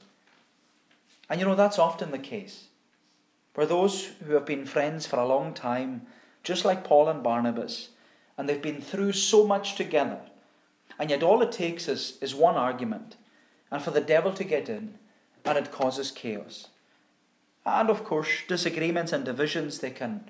And 1.29 1.41
you 1.41 1.47
know, 1.47 1.55
that's 1.55 1.79
often 1.79 2.12
the 2.12 2.19
case. 2.19 2.66
For 3.57 3.65
those 3.65 4.13
who 4.23 4.35
have 4.35 4.45
been 4.45 4.67
friends 4.67 5.07
for 5.07 5.19
a 5.19 5.27
long 5.27 5.55
time, 5.55 6.03
just 6.43 6.67
like 6.67 6.85
Paul 6.85 7.09
and 7.09 7.23
Barnabas, 7.23 7.89
and 8.37 8.47
they've 8.47 8.61
been 8.61 8.83
through 8.83 9.13
so 9.13 9.47
much 9.47 9.77
together, 9.77 10.19
and 10.99 11.09
yet 11.09 11.23
all 11.23 11.41
it 11.41 11.53
takes 11.53 11.89
is, 11.89 12.19
is 12.21 12.35
one 12.35 12.57
argument, 12.57 13.17
and 13.71 13.81
for 13.81 13.93
the 13.93 14.03
devil 14.03 14.35
to 14.35 14.45
get 14.45 14.69
in, 14.69 14.99
and 15.43 15.57
it 15.57 15.73
causes 15.73 16.11
chaos. 16.11 16.69
And 17.65 17.89
of 17.89 18.05
course, 18.05 18.29
disagreements 18.47 19.11
and 19.15 19.25
divisions, 19.25 19.79
they 19.79 19.91
can 19.91 20.29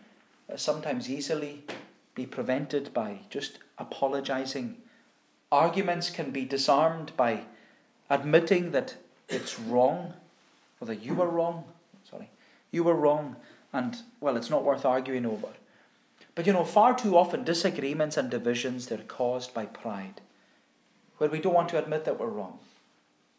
uh, 0.49 0.56
sometimes 0.56 1.11
easily 1.11 1.64
be 2.14 2.26
prevented 2.26 2.95
by 2.95 3.23
just 3.28 3.59
apologizing. 3.76 4.76
Arguments 5.50 6.11
can 6.11 6.30
be 6.30 6.45
disarmed 6.45 7.11
by 7.16 7.40
admitting 8.09 8.71
that 8.71 8.95
it's 9.28 9.59
wrong, 9.59 10.14
or 10.80 10.87
that 10.87 11.02
you 11.02 11.21
are 11.21 11.28
wrong. 11.28 11.64
You 12.70 12.85
were 12.85 12.94
wrong, 12.94 13.37
and 13.73 13.96
well, 14.20 14.37
it's 14.37 14.50
not 14.50 14.64
worth 14.64 14.85
arguing 14.85 15.26
over. 15.26 15.49
But 16.35 16.46
you 16.46 16.52
know, 16.52 16.64
far 16.64 16.94
too 16.94 17.16
often 17.16 17.44
disagreements 17.44 18.16
and 18.16 18.30
divisions 18.30 18.87
they're 18.87 18.99
caused 18.99 19.54
by 19.54 19.66
pride, 19.66 20.20
where 21.18 21.30
we 21.30 21.40
don't 21.40 21.54
want 21.54 21.70
to 21.70 21.78
admit 21.78 22.04
that 22.04 22.20
we're 22.20 22.26
wrong. 22.26 22.58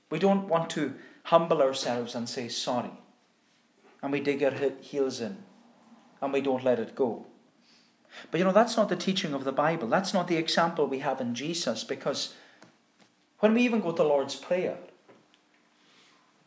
We 0.10 0.20
don't 0.20 0.48
want 0.48 0.70
to 0.72 0.96
humble 1.24 1.62
ourselves 1.62 2.16
and 2.16 2.28
say 2.28 2.48
sorry. 2.48 2.92
And 4.02 4.12
we 4.12 4.20
dig 4.20 4.44
our 4.44 4.54
heels 4.82 5.20
in 5.20 5.38
and 6.22 6.34
we 6.34 6.42
don't 6.42 6.64
let 6.64 6.80
it 6.80 6.96
go. 6.96 7.26
But 8.32 8.40
you 8.40 8.46
know, 8.46 8.52
that's 8.52 8.78
not 8.78 8.90
the 8.90 8.96
teaching 8.96 9.34
of 9.34 9.44
the 9.44 9.52
Bible. 9.52 9.88
That's 9.88 10.14
not 10.14 10.28
the 10.28 10.38
example 10.38 10.88
we 10.88 11.00
have 11.00 11.22
in 11.22 11.36
Jesus 11.36 11.84
because 11.84 12.34
when 13.40 13.54
we 13.54 13.62
even 13.64 13.82
go 13.82 13.92
to 13.92 13.98
the 13.98 14.04
Lord's 14.04 14.36
Prayer, 14.36 14.78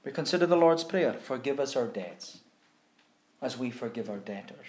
we 0.04 0.10
consider 0.10 0.46
the 0.46 0.56
Lord's 0.56 0.84
Prayer 0.84 1.12
forgive 1.12 1.60
us 1.60 1.76
our 1.76 1.86
debts 1.86 2.39
as 3.42 3.58
we 3.58 3.70
forgive 3.70 4.10
our 4.10 4.18
debtors. 4.18 4.66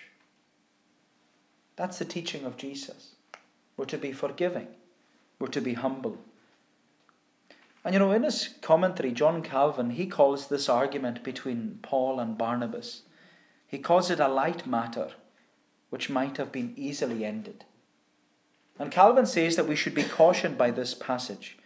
That's 1.75 1.99
the 1.99 2.05
teaching 2.05 2.45
of 2.45 2.57
Jesus. 2.57 3.15
We're 3.77 3.85
to 3.85 3.97
be 3.97 4.11
forgiving, 4.11 4.67
we're 5.39 5.47
to 5.47 5.61
be 5.61 5.73
humble. 5.73 6.17
And 7.83 7.93
you 7.93 7.99
know, 7.99 8.11
in 8.11 8.23
his 8.23 8.49
commentary, 8.61 9.11
John 9.11 9.41
Calvin, 9.41 9.91
he 9.91 10.05
calls 10.05 10.47
this 10.47 10.69
argument 10.69 11.23
between 11.23 11.79
Paul 11.81 12.19
and 12.19 12.37
Barnabas, 12.37 13.01
he 13.67 13.79
calls 13.79 14.11
it 14.11 14.19
a 14.19 14.27
light 14.27 14.67
matter 14.67 15.11
which 15.89 16.09
might 16.09 16.37
have 16.37 16.51
been 16.51 16.73
easily 16.75 17.25
ended. 17.25 17.65
And 18.79 18.91
Calvin 18.91 19.25
says 19.25 19.55
that 19.55 19.67
we 19.67 19.75
should 19.75 19.93
be 19.93 20.03
cautioned 20.03 20.57
by 20.57 20.71
this 20.71 20.93
passage 20.93 21.57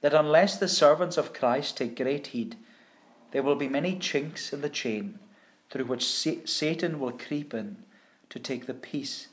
that 0.00 0.12
unless 0.12 0.56
the 0.58 0.68
servants 0.68 1.16
of 1.16 1.32
Christ 1.32 1.76
take 1.76 1.96
great 1.96 2.28
heed, 2.28 2.56
there 3.30 3.42
will 3.42 3.54
be 3.54 3.68
many 3.68 3.98
chinks 3.98 4.52
in 4.52 4.60
the 4.60 4.68
chain 4.68 5.18
through 5.72 5.86
which 5.86 6.04
Satan 6.04 7.00
will 7.00 7.12
creep 7.12 7.54
in 7.54 7.78
to 8.28 8.38
take 8.38 8.66
the 8.66 8.74
peace 8.74 9.28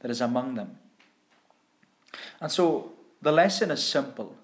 that 0.00 0.10
is 0.10 0.20
among 0.20 0.54
them. 0.54 0.76
And 2.42 2.52
so 2.52 2.92
the 3.22 3.32
lesson 3.32 3.70
is 3.70 3.82
simple, 3.82 4.36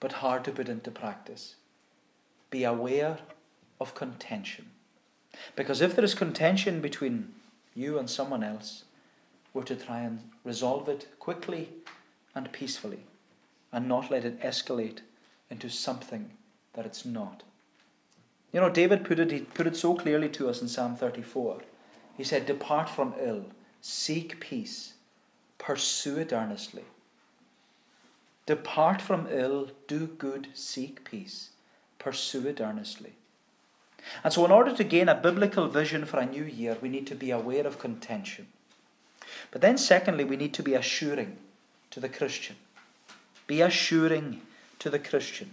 but 0.00 0.12
hard 0.12 0.44
to 0.44 0.52
put 0.52 0.68
into 0.68 0.90
practice. 0.90 1.56
Be 2.50 2.62
aware 2.62 3.20
of 3.80 3.94
contention. 3.94 4.66
Because 5.56 5.80
if 5.80 5.96
there 5.96 6.04
is 6.04 6.14
contention 6.14 6.82
between 6.82 7.32
you 7.74 7.98
and 7.98 8.08
someone 8.08 8.44
else, 8.44 8.84
we're 9.54 9.62
to 9.62 9.76
try 9.76 10.00
and 10.00 10.20
resolve 10.44 10.90
it 10.90 11.08
quickly 11.18 11.70
and 12.34 12.52
peacefully 12.52 13.00
and 13.72 13.88
not 13.88 14.10
let 14.10 14.26
it 14.26 14.40
escalate 14.42 14.98
into 15.48 15.70
something 15.70 16.32
that 16.74 16.84
it's 16.84 17.06
not. 17.06 17.44
You 18.54 18.60
know, 18.60 18.70
David 18.70 19.04
put 19.04 19.18
it, 19.18 19.32
he 19.32 19.40
put 19.40 19.66
it 19.66 19.74
so 19.74 19.94
clearly 19.94 20.28
to 20.28 20.48
us 20.48 20.62
in 20.62 20.68
Psalm 20.68 20.94
34. 20.94 21.62
He 22.16 22.22
said, 22.22 22.46
Depart 22.46 22.88
from 22.88 23.12
ill, 23.20 23.46
seek 23.82 24.38
peace, 24.38 24.92
pursue 25.58 26.18
it 26.18 26.32
earnestly. 26.32 26.84
Depart 28.46 29.02
from 29.02 29.26
ill, 29.28 29.70
do 29.88 30.06
good, 30.06 30.46
seek 30.54 31.02
peace, 31.02 31.50
pursue 31.98 32.46
it 32.46 32.60
earnestly. 32.60 33.14
And 34.22 34.32
so, 34.32 34.44
in 34.44 34.52
order 34.52 34.72
to 34.76 34.84
gain 34.84 35.08
a 35.08 35.16
biblical 35.16 35.66
vision 35.66 36.04
for 36.04 36.20
a 36.20 36.26
new 36.26 36.44
year, 36.44 36.76
we 36.80 36.88
need 36.88 37.08
to 37.08 37.16
be 37.16 37.32
aware 37.32 37.66
of 37.66 37.80
contention. 37.80 38.46
But 39.50 39.62
then, 39.62 39.78
secondly, 39.78 40.22
we 40.22 40.36
need 40.36 40.54
to 40.54 40.62
be 40.62 40.74
assuring 40.74 41.38
to 41.90 41.98
the 41.98 42.08
Christian. 42.08 42.54
Be 43.48 43.62
assuring 43.62 44.42
to 44.78 44.90
the 44.90 45.00
Christian. 45.00 45.52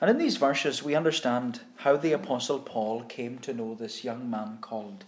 And 0.00 0.10
in 0.10 0.18
these 0.18 0.36
verses, 0.36 0.82
we 0.82 0.94
understand 0.94 1.60
how 1.76 1.96
the 1.96 2.12
Apostle 2.12 2.58
Paul 2.58 3.02
came 3.02 3.38
to 3.38 3.52
know 3.52 3.74
this 3.74 4.04
young 4.04 4.30
man 4.30 4.58
called 4.60 5.04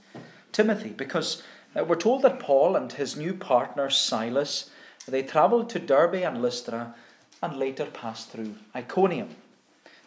Timothy, 0.53 0.91
because 0.91 1.43
uh, 1.77 1.85
we're 1.85 1.97
told 1.97 2.23
that 2.23 2.41
Paul 2.41 2.77
and 2.77 2.93
his 2.93 3.17
new 3.17 3.35
partner 3.35 3.91
Silas 3.91 4.71
they 5.09 5.23
travelled 5.23 5.71
to 5.71 5.79
Derbe 5.79 6.17
and 6.17 6.43
Lystra 6.43 6.95
and 7.43 7.57
later 7.57 7.87
passed 7.87 8.29
through 8.29 8.57
Iconium. 8.75 9.37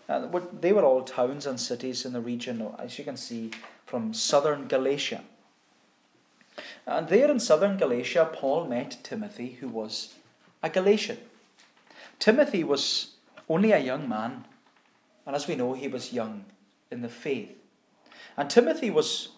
Uh, 0.08 0.28
they 0.60 0.74
were 0.74 0.84
all 0.84 1.04
towns 1.04 1.46
and 1.46 1.60
cities 1.60 2.06
in 2.06 2.14
the 2.14 2.22
region, 2.22 2.68
as 2.78 3.00
you 3.00 3.04
can 3.04 3.18
see, 3.18 3.52
from 3.86 4.14
southern 4.14 4.68
Galatia. 4.68 5.24
And 6.86 7.08
there 7.08 7.32
in 7.32 7.40
southern 7.40 7.78
Galatia, 7.78 8.30
Paul 8.34 8.66
met 8.66 8.98
Timothy, 9.04 9.58
who 9.60 9.70
was 9.70 10.14
a 10.62 10.70
Galatian. 10.70 11.18
Timothy 12.20 12.64
was 12.64 13.12
only 13.50 13.72
a 13.72 13.80
young 13.80 14.08
man, 14.08 14.46
and 15.26 15.36
as 15.36 15.48
we 15.48 15.56
know, 15.56 15.74
he 15.74 15.88
was 15.88 16.14
young 16.14 16.46
in 16.90 17.02
the 17.02 17.10
faith. 17.10 17.52
And 18.38 18.50
Timothy 18.50 18.90
was 18.90 19.30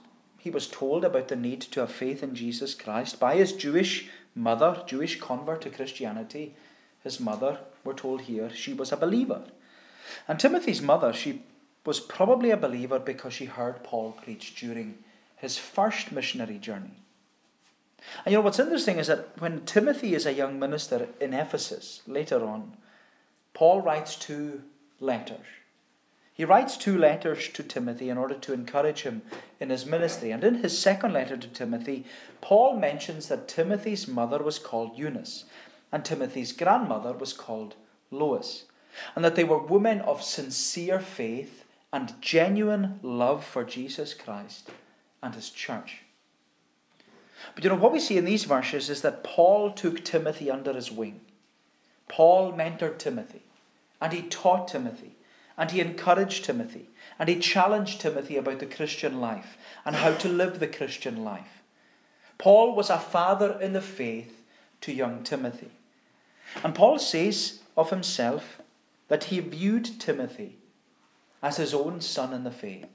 he 0.44 0.50
was 0.50 0.68
told 0.68 1.06
about 1.06 1.30
the 1.30 1.38
need 1.38 1.62
to 1.62 1.80
have 1.80 1.92
faith 1.92 2.22
in 2.22 2.36
Jesus 2.36 2.76
Christ 2.76 3.18
by 3.18 3.36
his 3.36 3.54
Jewish 3.54 4.10
mother, 4.36 4.84
Jewish 4.86 5.18
convert 5.22 5.62
to 5.62 5.70
Christianity. 5.70 6.54
His 7.02 7.18
mother, 7.18 7.60
we're 7.86 7.94
told 7.94 8.22
here, 8.22 8.50
she 8.54 8.74
was 8.74 8.92
a 8.92 8.98
believer. 8.98 9.44
And 10.28 10.38
Timothy's 10.38 10.82
mother, 10.82 11.14
she 11.14 11.44
was 11.86 12.02
probably 12.02 12.52
a 12.52 12.58
believer 12.58 13.00
because 13.00 13.34
she 13.34 13.46
heard 13.46 13.86
Paul 13.86 14.18
preach 14.22 14.56
during 14.56 14.98
his 15.38 15.58
first 15.58 16.12
missionary 16.12 16.58
journey. 16.58 17.04
And 18.26 18.34
you 18.34 18.38
know 18.40 18.42
what's 18.42 18.60
interesting 18.60 18.98
is 18.98 19.08
that 19.08 19.30
when 19.40 19.66
Timothy 19.66 20.14
is 20.14 20.26
a 20.26 20.34
young 20.34 20.60
minister 20.60 21.08
in 21.22 21.34
Ephesus 21.34 22.02
later 22.06 22.44
on, 22.44 22.76
Paul 23.54 23.82
writes 23.82 24.18
two 24.18 24.62
letters. 25.00 25.46
He 26.34 26.46
writes 26.46 26.78
two 26.78 26.98
letters 26.98 27.50
to 27.50 27.64
Timothy 27.64 28.10
in 28.10 28.18
order 28.18 28.36
to 28.36 28.54
encourage 28.54 29.04
him 29.04 29.22
in 29.60 29.70
his 29.70 29.86
ministry. 29.86 30.32
And 30.32 30.44
in 30.44 30.56
his 30.56 30.78
second 30.78 31.14
letter 31.14 31.38
to 31.38 31.48
Timothy, 31.48 32.06
Paul 32.42 32.78
mentions 32.78 33.28
that 33.28 33.48
Timothy's 33.48 34.08
mother 34.08 34.42
was 34.42 34.58
called 34.58 34.98
Eunice 34.98 35.46
and 35.92 36.04
Timothy's 36.04 36.52
grandmother 36.52 37.14
was 37.14 37.34
called 37.34 37.76
Lois 38.10 38.64
and 39.16 39.24
that 39.24 39.36
they 39.36 39.44
were 39.44 39.60
women 39.60 40.02
of 40.02 40.24
sincere 40.24 41.00
faith 41.00 41.64
and 41.92 42.20
genuine 42.22 43.00
love 43.04 43.46
for 43.46 43.64
Jesus 43.64 44.14
Christ 44.14 44.70
and 45.22 45.36
his 45.36 45.50
church. 45.50 46.02
But 47.54 47.64
you 47.64 47.70
know, 47.70 47.76
what 47.76 47.92
we 47.92 48.00
see 48.00 48.18
in 48.18 48.26
these 48.26 48.46
verses 48.46 48.90
is 48.90 49.02
that 49.02 49.24
Paul 49.24 49.72
took 49.72 50.04
Timothy 50.04 50.50
under 50.50 50.74
his 50.74 50.92
wing. 50.92 51.22
Paul 52.08 52.54
mentored 52.54 52.98
Timothy, 52.98 53.44
and 54.02 54.14
he 54.14 54.24
taught 54.24 54.68
Timothy, 54.68 55.13
and 55.58 55.72
he 55.72 55.80
encouraged 55.80 56.46
Timothy, 56.46 56.90
and 57.20 57.30
he 57.30 57.40
challenged 57.40 58.02
Timothy 58.02 58.38
about 58.38 58.60
the 58.60 58.66
Christian 58.66 59.22
life 59.22 59.58
and 59.86 59.96
how 59.96 60.14
to 60.14 60.28
live 60.28 60.60
the 60.60 60.68
Christian 60.68 61.24
life. 61.24 61.62
Paul 62.38 62.76
was 62.76 62.90
a 62.90 63.00
father 63.00 63.58
in 63.62 63.74
the 63.74 63.82
faith 63.82 64.44
to 64.82 64.94
young 64.94 65.24
Timothy. 65.24 65.72
And 66.64 66.76
Paul 66.76 67.00
says 67.00 67.60
of 67.78 67.90
himself 67.90 68.62
that 69.08 69.26
he 69.26 69.40
viewed 69.40 70.00
Timothy 70.00 70.58
as 71.42 71.58
his 71.58 71.74
own 71.74 72.02
son 72.02 72.34
in 72.34 72.44
the 72.44 72.52
faith. 72.52 72.86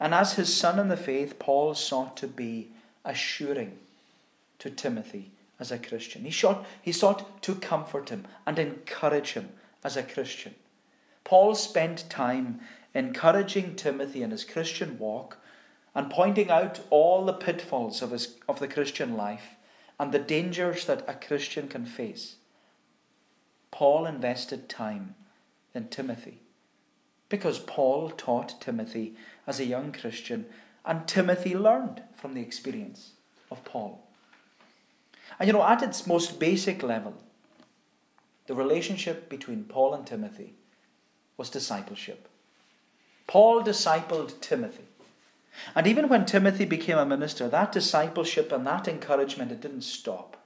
And 0.00 0.14
as 0.14 0.34
his 0.34 0.54
son 0.54 0.78
in 0.78 0.88
the 0.88 0.96
faith, 0.96 1.38
Paul 1.38 1.74
sought 1.74 2.16
to 2.18 2.26
be 2.26 2.68
assuring 3.04 3.78
to 4.58 4.70
Timothy 4.70 5.30
as 5.60 5.70
a 5.70 5.78
Christian. 5.78 6.24
He 6.24 6.30
sought, 6.30 6.66
he 6.82 6.92
sought 6.92 7.42
to 7.42 7.54
comfort 7.54 8.08
him 8.08 8.26
and 8.46 8.58
encourage 8.58 9.32
him 9.32 9.50
as 9.82 9.96
a 9.96 10.02
Christian. 10.02 10.54
Paul 11.24 11.54
spent 11.54 12.08
time 12.08 12.60
encouraging 12.94 13.74
Timothy 13.74 14.22
in 14.22 14.30
his 14.30 14.44
Christian 14.44 14.98
walk 14.98 15.38
and 15.94 16.10
pointing 16.10 16.50
out 16.50 16.80
all 16.90 17.24
the 17.24 17.32
pitfalls 17.32 18.02
of, 18.02 18.10
his, 18.10 18.36
of 18.48 18.60
the 18.60 18.68
Christian 18.68 19.16
life 19.16 19.56
and 19.98 20.12
the 20.12 20.18
dangers 20.18 20.84
that 20.86 21.04
a 21.08 21.14
Christian 21.14 21.68
can 21.68 21.86
face. 21.86 22.36
Paul 23.70 24.06
invested 24.06 24.68
time 24.68 25.14
in 25.74 25.88
Timothy. 25.88 26.40
Because 27.28 27.58
Paul 27.58 28.10
taught 28.10 28.60
Timothy 28.60 29.16
as 29.46 29.58
a 29.58 29.64
young 29.64 29.92
Christian, 29.92 30.46
and 30.84 31.08
Timothy 31.08 31.56
learned 31.56 32.02
from 32.14 32.34
the 32.34 32.42
experience 32.42 33.12
of 33.50 33.64
Paul. 33.64 34.06
And 35.38 35.46
you 35.46 35.52
know, 35.52 35.64
at 35.64 35.82
its 35.82 36.06
most 36.06 36.38
basic 36.38 36.82
level, 36.82 37.14
the 38.46 38.54
relationship 38.54 39.28
between 39.28 39.64
Paul 39.64 39.94
and 39.94 40.06
Timothy 40.06 40.54
was 41.36 41.50
discipleship. 41.50 42.28
Paul 43.26 43.62
discipled 43.62 44.40
Timothy. 44.40 44.84
And 45.74 45.86
even 45.86 46.08
when 46.08 46.26
Timothy 46.26 46.64
became 46.64 46.98
a 46.98 47.06
minister, 47.06 47.48
that 47.48 47.72
discipleship 47.72 48.52
and 48.52 48.66
that 48.66 48.88
encouragement, 48.88 49.52
it 49.52 49.60
didn't 49.60 49.82
stop. 49.82 50.36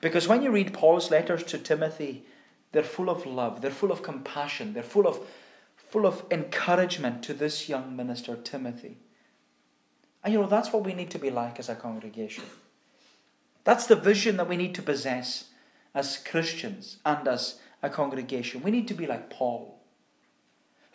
Because 0.00 0.26
when 0.26 0.42
you 0.42 0.50
read 0.50 0.72
Paul's 0.72 1.10
letters 1.10 1.42
to 1.44 1.58
Timothy, 1.58 2.24
they're 2.72 2.82
full 2.82 3.08
of 3.08 3.24
love, 3.26 3.60
they're 3.60 3.70
full 3.70 3.92
of 3.92 4.02
compassion, 4.02 4.72
they're 4.72 4.82
full 4.82 5.06
of, 5.06 5.20
full 5.76 6.06
of 6.06 6.24
encouragement 6.30 7.22
to 7.24 7.34
this 7.34 7.68
young 7.68 7.94
minister, 7.94 8.36
Timothy. 8.36 8.96
And 10.24 10.32
you 10.32 10.40
know, 10.40 10.48
that's 10.48 10.72
what 10.72 10.84
we 10.84 10.92
need 10.92 11.10
to 11.10 11.18
be 11.18 11.30
like 11.30 11.58
as 11.58 11.68
a 11.68 11.74
congregation. 11.74 12.44
That's 13.64 13.86
the 13.86 13.96
vision 13.96 14.36
that 14.38 14.48
we 14.48 14.56
need 14.56 14.74
to 14.74 14.82
possess 14.82 15.44
as 15.94 16.18
Christians 16.18 16.98
and 17.04 17.26
as 17.28 17.60
a 17.82 17.88
congregation. 17.88 18.62
We 18.62 18.70
need 18.70 18.88
to 18.88 18.94
be 18.94 19.06
like 19.06 19.30
Paul, 19.30 19.75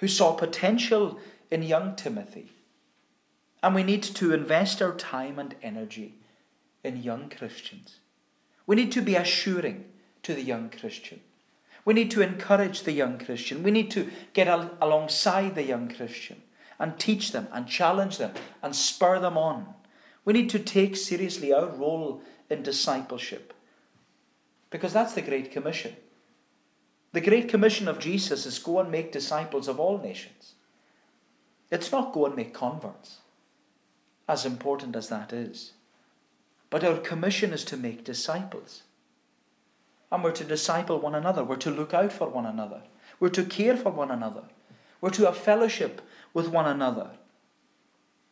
who 0.01 0.07
saw 0.07 0.33
potential 0.33 1.19
in 1.51 1.61
young 1.61 1.95
Timothy. 1.95 2.51
And 3.63 3.75
we 3.75 3.83
need 3.83 4.01
to 4.01 4.33
invest 4.33 4.81
our 4.81 4.95
time 4.95 5.37
and 5.37 5.53
energy 5.61 6.15
in 6.83 7.03
young 7.03 7.29
Christians. 7.29 7.99
We 8.65 8.75
need 8.75 8.91
to 8.93 9.01
be 9.01 9.15
assuring 9.15 9.85
to 10.23 10.33
the 10.33 10.41
young 10.41 10.71
Christian. 10.71 11.21
We 11.85 11.93
need 11.93 12.09
to 12.11 12.21
encourage 12.23 12.81
the 12.81 12.91
young 12.91 13.19
Christian. 13.19 13.61
We 13.61 13.69
need 13.69 13.91
to 13.91 14.09
get 14.33 14.47
al- 14.47 14.75
alongside 14.81 15.53
the 15.53 15.63
young 15.63 15.87
Christian 15.87 16.41
and 16.79 16.97
teach 16.97 17.31
them 17.31 17.47
and 17.51 17.67
challenge 17.67 18.17
them 18.17 18.33
and 18.63 18.75
spur 18.75 19.19
them 19.19 19.37
on. 19.37 19.75
We 20.25 20.33
need 20.33 20.49
to 20.49 20.59
take 20.59 20.97
seriously 20.97 21.53
our 21.53 21.67
role 21.67 22.23
in 22.49 22.63
discipleship. 22.63 23.53
Because 24.71 24.93
that's 24.93 25.13
the 25.13 25.21
Great 25.21 25.51
Commission. 25.51 25.95
The 27.13 27.21
Great 27.21 27.49
Commission 27.49 27.87
of 27.87 27.99
Jesus 27.99 28.45
is 28.45 28.59
go 28.59 28.79
and 28.79 28.89
make 28.89 29.11
disciples 29.11 29.67
of 29.67 29.79
all 29.79 29.97
nations. 29.97 30.53
It's 31.69 31.91
not 31.91 32.13
go 32.13 32.25
and 32.25 32.35
make 32.35 32.53
converts, 32.53 33.17
as 34.27 34.45
important 34.45 34.95
as 34.95 35.09
that 35.09 35.33
is. 35.33 35.73
But 36.69 36.85
our 36.85 36.97
commission 36.97 37.51
is 37.51 37.65
to 37.65 37.77
make 37.77 38.05
disciples. 38.05 38.83
And 40.11 40.23
we're 40.23 40.31
to 40.31 40.43
disciple 40.43 40.99
one 40.99 41.15
another. 41.15 41.43
We're 41.43 41.57
to 41.57 41.71
look 41.71 41.93
out 41.93 42.13
for 42.13 42.29
one 42.29 42.45
another. 42.45 42.81
We're 43.19 43.29
to 43.29 43.43
care 43.43 43.75
for 43.75 43.91
one 43.91 44.11
another. 44.11 44.43
We're 45.01 45.09
to 45.11 45.25
have 45.25 45.37
fellowship 45.37 46.01
with 46.33 46.47
one 46.47 46.65
another. 46.65 47.09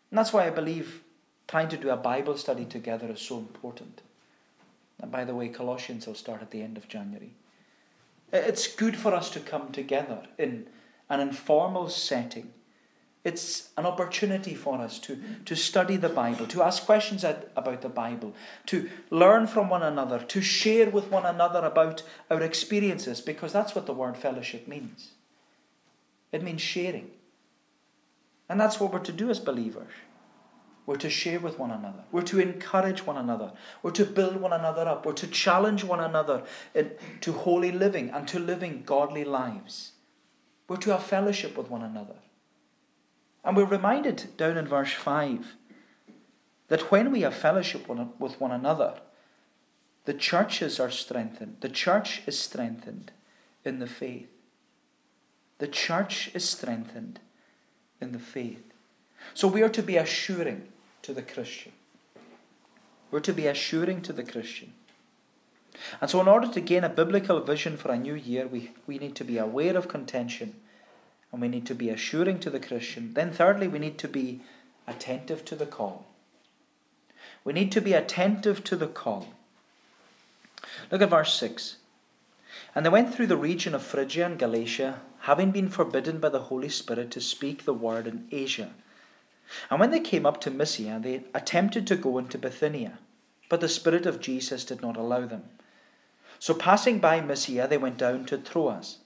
And 0.09 0.17
that's 0.17 0.33
why 0.33 0.47
I 0.47 0.51
believe 0.51 1.01
trying 1.47 1.69
to 1.69 1.77
do 1.77 1.89
a 1.89 1.97
Bible 1.97 2.37
study 2.37 2.65
together 2.65 3.11
is 3.11 3.21
so 3.21 3.37
important. 3.39 4.01
And 5.01 5.11
by 5.11 5.25
the 5.25 5.35
way, 5.35 5.49
Colossians 5.49 6.07
will 6.07 6.15
start 6.15 6.41
at 6.41 6.51
the 6.51 6.61
end 6.61 6.77
of 6.77 6.87
January. 6.87 7.31
It's 8.31 8.67
good 8.67 8.95
for 8.95 9.13
us 9.13 9.29
to 9.31 9.39
come 9.39 9.71
together 9.71 10.23
in 10.37 10.67
an 11.09 11.19
informal 11.19 11.89
setting. 11.89 12.53
It's 13.23 13.69
an 13.77 13.85
opportunity 13.85 14.55
for 14.55 14.79
us 14.79 14.97
to, 14.99 15.19
to 15.45 15.55
study 15.55 15.97
the 15.97 16.09
Bible, 16.09 16.45
to 16.47 16.63
ask 16.63 16.85
questions 16.85 17.23
about 17.23 17.81
the 17.81 17.89
Bible, 17.89 18.33
to 18.67 18.89
learn 19.09 19.45
from 19.45 19.69
one 19.69 19.83
another, 19.83 20.19
to 20.19 20.41
share 20.41 20.89
with 20.89 21.11
one 21.11 21.25
another 21.25 21.59
about 21.59 22.03
our 22.31 22.41
experiences, 22.41 23.19
because 23.19 23.51
that's 23.51 23.75
what 23.75 23.87
the 23.87 23.93
word 23.93 24.15
fellowship 24.15 24.67
means. 24.67 25.11
It 26.31 26.43
means 26.43 26.61
sharing. 26.61 27.11
And 28.47 28.59
that's 28.59 28.79
what 28.79 28.93
we're 28.93 28.99
to 28.99 29.11
do 29.11 29.29
as 29.29 29.39
believers. 29.39 29.91
We're 30.89 30.95
to 30.95 31.09
share 31.11 31.39
with 31.39 31.59
one 31.59 31.69
another. 31.69 32.03
We're 32.11 32.23
to 32.23 32.39
encourage 32.39 33.05
one 33.05 33.17
another. 33.17 33.51
We're 33.83 33.91
to 33.91 34.05
build 34.05 34.37
one 34.37 34.53
another 34.53 34.87
up. 34.87 35.05
We're 35.05 35.13
to 35.13 35.27
challenge 35.27 35.83
one 35.83 35.99
another 35.99 36.41
in, 36.73 36.93
to 37.21 37.31
holy 37.31 37.71
living 37.71 38.09
and 38.09 38.27
to 38.27 38.39
living 38.39 38.81
godly 38.87 39.23
lives. 39.23 39.91
We're 40.67 40.77
to 40.77 40.89
have 40.89 41.03
fellowship 41.03 41.55
with 41.55 41.69
one 41.69 41.83
another. 41.83 42.15
And 43.45 43.55
we're 43.55 43.65
reminded 43.65 44.35
down 44.35 44.57
in 44.57 44.67
verse 44.67 44.91
5 44.91 45.57
that 46.69 46.89
when 46.89 47.11
we 47.11 47.21
have 47.21 47.35
fellowship 47.35 47.87
with 47.87 48.41
one 48.41 48.51
another, 48.51 48.99
the 50.05 50.15
churches 50.15 50.79
are 50.79 50.89
strengthened. 50.89 51.57
The 51.59 51.69
church 51.69 52.23
is 52.25 52.39
strengthened 52.39 53.11
in 53.63 53.77
the 53.77 53.85
faith. 53.85 54.31
The 55.59 55.67
church 55.67 56.31
is 56.33 56.49
strengthened 56.49 57.19
in 58.01 58.11
the 58.11 58.17
faith. 58.17 58.63
So 59.35 59.47
we 59.47 59.61
are 59.61 59.69
to 59.69 59.83
be 59.83 59.97
assuring 59.97 60.67
to 61.03 61.13
the 61.13 61.21
Christian. 61.21 61.71
We're 63.11 63.19
to 63.21 63.33
be 63.33 63.47
assuring 63.47 64.01
to 64.03 64.13
the 64.13 64.23
Christian. 64.23 64.73
And 66.01 66.09
so, 66.09 66.19
in 66.21 66.27
order 66.27 66.47
to 66.47 66.61
gain 66.61 66.83
a 66.83 66.89
biblical 66.89 67.39
vision 67.39 67.77
for 67.77 67.91
a 67.91 67.97
new 67.97 68.15
year, 68.15 68.47
we, 68.47 68.71
we 68.85 68.97
need 68.97 69.15
to 69.15 69.23
be 69.23 69.37
aware 69.37 69.77
of 69.77 69.87
contention 69.87 70.55
and 71.31 71.41
we 71.41 71.47
need 71.47 71.65
to 71.67 71.75
be 71.75 71.89
assuring 71.89 72.39
to 72.39 72.49
the 72.49 72.59
Christian. 72.59 73.13
Then, 73.13 73.31
thirdly, 73.31 73.67
we 73.67 73.79
need 73.79 73.97
to 73.99 74.07
be 74.07 74.41
attentive 74.87 75.45
to 75.45 75.55
the 75.55 75.65
call. 75.65 76.05
We 77.43 77.53
need 77.53 77.71
to 77.73 77.81
be 77.81 77.93
attentive 77.93 78.63
to 78.65 78.75
the 78.75 78.87
call. 78.87 79.27
Look 80.91 81.01
at 81.01 81.09
verse 81.09 81.33
6. 81.35 81.77
And 82.75 82.85
they 82.85 82.89
went 82.89 83.13
through 83.13 83.27
the 83.27 83.37
region 83.37 83.75
of 83.75 83.83
Phrygia 83.83 84.25
and 84.25 84.39
Galatia, 84.39 85.01
having 85.21 85.51
been 85.51 85.69
forbidden 85.69 86.19
by 86.19 86.29
the 86.29 86.39
Holy 86.39 86.69
Spirit 86.69 87.11
to 87.11 87.21
speak 87.21 87.63
the 87.63 87.73
word 87.73 88.07
in 88.07 88.27
Asia. 88.31 88.71
And 89.69 89.79
when 89.79 89.91
they 89.91 89.99
came 89.99 90.25
up 90.25 90.39
to 90.41 90.51
Mysia, 90.51 90.99
they 91.01 91.23
attempted 91.33 91.87
to 91.87 91.95
go 91.95 92.17
into 92.17 92.37
Bithynia, 92.37 92.99
but 93.49 93.61
the 93.61 93.69
Spirit 93.69 94.05
of 94.05 94.19
Jesus 94.19 94.63
did 94.63 94.81
not 94.81 94.97
allow 94.97 95.25
them. 95.25 95.43
So 96.39 96.53
passing 96.53 96.99
by 96.99 97.19
Mysia, 97.19 97.67
they 97.67 97.77
went 97.77 97.97
down 97.97 98.25
to 98.25 98.37
Troas. 98.37 98.99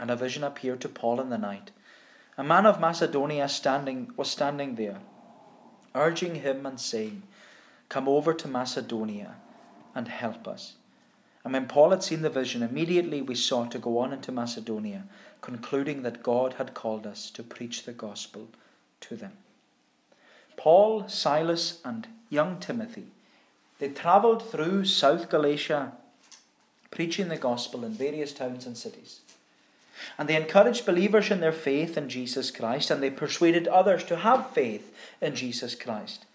And 0.00 0.10
a 0.10 0.16
vision 0.16 0.44
appeared 0.44 0.80
to 0.82 0.88
Paul 0.88 1.20
in 1.20 1.28
the 1.28 1.38
night. 1.38 1.72
A 2.36 2.44
man 2.44 2.66
of 2.66 2.80
Macedonia 2.80 3.48
standing 3.48 4.12
was 4.16 4.30
standing 4.30 4.76
there, 4.76 5.00
urging 5.94 6.36
him 6.36 6.64
and 6.64 6.80
saying, 6.80 7.24
Come 7.88 8.08
over 8.08 8.32
to 8.32 8.46
Macedonia 8.46 9.36
and 9.94 10.06
help 10.06 10.46
us. 10.46 10.74
And 11.44 11.52
when 11.52 11.66
Paul 11.66 11.90
had 11.90 12.02
seen 12.02 12.22
the 12.22 12.30
vision, 12.30 12.62
immediately 12.62 13.22
we 13.22 13.34
sought 13.34 13.70
to 13.72 13.78
go 13.78 13.98
on 13.98 14.12
into 14.12 14.30
Macedonia, 14.30 15.04
concluding 15.40 16.02
that 16.02 16.22
God 16.22 16.54
had 16.54 16.74
called 16.74 17.06
us 17.06 17.30
to 17.30 17.42
preach 17.42 17.84
the 17.84 17.92
gospel 17.92 18.48
to 19.00 19.16
them. 19.16 19.32
Paul, 20.58 21.08
Silas, 21.08 21.80
and 21.84 22.06
young 22.28 22.58
Timothy, 22.58 23.06
they 23.78 23.88
travelled 23.88 24.42
through 24.42 24.84
South 24.84 25.30
Galatia, 25.30 25.92
preaching 26.90 27.28
the 27.28 27.36
gospel 27.36 27.84
in 27.84 27.92
various 27.92 28.32
towns 28.32 28.66
and 28.66 28.76
cities. 28.76 29.20
And 30.18 30.28
they 30.28 30.36
encouraged 30.36 30.84
believers 30.84 31.30
in 31.30 31.40
their 31.40 31.52
faith 31.52 31.96
in 31.96 32.08
Jesus 32.08 32.50
Christ, 32.50 32.90
and 32.90 33.02
they 33.02 33.10
persuaded 33.10 33.68
others 33.68 34.04
to 34.04 34.16
have 34.16 34.50
faith 34.50 34.94
in 35.20 35.34
Jesus 35.34 35.74
Christ. 35.74 36.26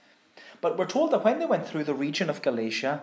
But 0.61 0.77
we're 0.77 0.85
told 0.85 1.11
that 1.11 1.25
when 1.25 1.39
they 1.39 1.45
went 1.45 1.67
through 1.67 1.83
the 1.83 1.93
region 1.93 2.29
of 2.29 2.41
Galatia, 2.41 3.01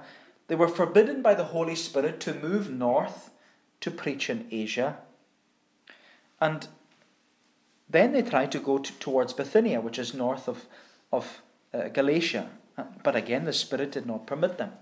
they 0.48 0.54
were 0.54 0.68
forbidden 0.68 1.22
by 1.22 1.34
the 1.34 1.44
Holy 1.44 1.76
Spirit 1.76 2.18
to 2.20 2.34
move 2.34 2.70
north 2.70 3.30
to 3.80 3.90
preach 3.90 4.30
in 4.30 4.46
Asia. 4.50 4.96
And 6.40 6.66
then 7.88 8.12
they 8.12 8.22
tried 8.22 8.52
to 8.52 8.58
go 8.58 8.78
to, 8.78 8.92
towards 8.94 9.32
Bithynia, 9.32 9.80
which 9.80 9.98
is 9.98 10.14
north 10.14 10.48
of 10.48 10.64
of 11.12 11.42
uh, 11.72 11.88
Galatia. 11.88 12.50
Uh, 12.76 12.84
but 13.02 13.16
again, 13.16 13.44
the 13.44 13.52
Spirit 13.52 13.92
did 13.92 14.06
not 14.06 14.26
permit 14.26 14.58
them. 14.58 14.72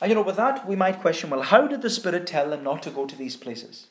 And 0.00 0.10
you 0.10 0.14
know, 0.14 0.22
with 0.22 0.36
that, 0.36 0.66
we 0.66 0.74
might 0.74 1.00
question 1.00 1.30
well, 1.30 1.42
how 1.42 1.66
did 1.66 1.82
the 1.82 1.90
Spirit 1.90 2.26
tell 2.26 2.50
them 2.50 2.64
not 2.64 2.82
to 2.82 2.90
go 2.90 3.06
to 3.06 3.16
these 3.16 3.36
places? 3.36 3.86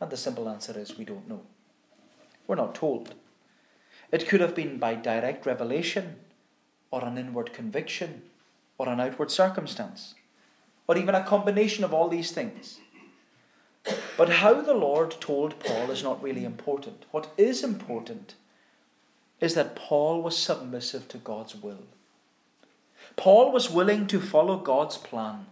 And 0.00 0.10
the 0.10 0.16
simple 0.16 0.48
answer 0.48 0.78
is 0.78 0.98
we 0.98 1.04
don't 1.04 1.28
know. 1.28 1.42
We're 2.46 2.56
not 2.56 2.74
told. 2.74 3.14
It 4.12 4.28
could 4.28 4.40
have 4.40 4.54
been 4.54 4.78
by 4.78 4.94
direct 4.94 5.46
revelation, 5.46 6.16
or 6.90 7.04
an 7.04 7.18
inward 7.18 7.52
conviction, 7.52 8.22
or 8.78 8.88
an 8.88 9.00
outward 9.00 9.30
circumstance, 9.30 10.14
or 10.86 10.96
even 10.96 11.14
a 11.14 11.24
combination 11.24 11.84
of 11.84 11.92
all 11.92 12.08
these 12.08 12.32
things. 12.32 12.78
But 14.16 14.28
how 14.28 14.60
the 14.60 14.74
Lord 14.74 15.16
told 15.20 15.58
Paul 15.58 15.90
is 15.90 16.02
not 16.02 16.22
really 16.22 16.44
important. 16.44 17.04
What 17.10 17.28
is 17.36 17.62
important 17.62 18.34
is 19.44 19.54
that 19.54 19.76
Paul 19.76 20.22
was 20.22 20.38
submissive 20.38 21.06
to 21.08 21.18
God's 21.18 21.54
will. 21.54 21.84
Paul 23.14 23.52
was 23.52 23.70
willing 23.70 24.06
to 24.06 24.18
follow 24.18 24.56
God's 24.56 24.96
plan 24.96 25.44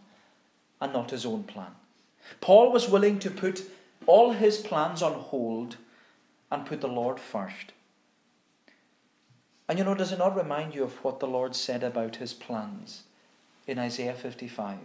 and 0.80 0.94
not 0.94 1.10
his 1.10 1.26
own 1.26 1.42
plan. 1.42 1.72
Paul 2.40 2.72
was 2.72 2.88
willing 2.88 3.18
to 3.18 3.30
put 3.30 3.62
all 4.06 4.32
his 4.32 4.56
plans 4.56 5.02
on 5.02 5.12
hold 5.12 5.76
and 6.50 6.64
put 6.64 6.80
the 6.80 6.88
Lord 6.88 7.20
first. 7.20 7.72
And 9.68 9.78
you 9.78 9.84
know, 9.84 9.94
does 9.94 10.10
it 10.10 10.18
not 10.18 10.36
remind 10.36 10.74
you 10.74 10.84
of 10.84 11.04
what 11.04 11.20
the 11.20 11.26
Lord 11.26 11.54
said 11.54 11.84
about 11.84 12.16
his 12.16 12.32
plans 12.32 13.02
in 13.66 13.78
Isaiah 13.78 14.14
55? 14.14 14.78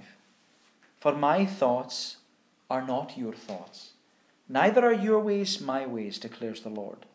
For 0.99 1.15
my 1.15 1.45
thoughts 1.45 2.17
are 2.69 2.85
not 2.85 3.17
your 3.17 3.33
thoughts, 3.33 3.91
Neither 4.49 4.85
are 4.85 4.93
your 4.93 5.19
ways 5.19 5.59
my 5.59 5.85
ways, 5.85 6.19
declares 6.19 6.61
the 6.61 6.69
Lord. 6.69 7.05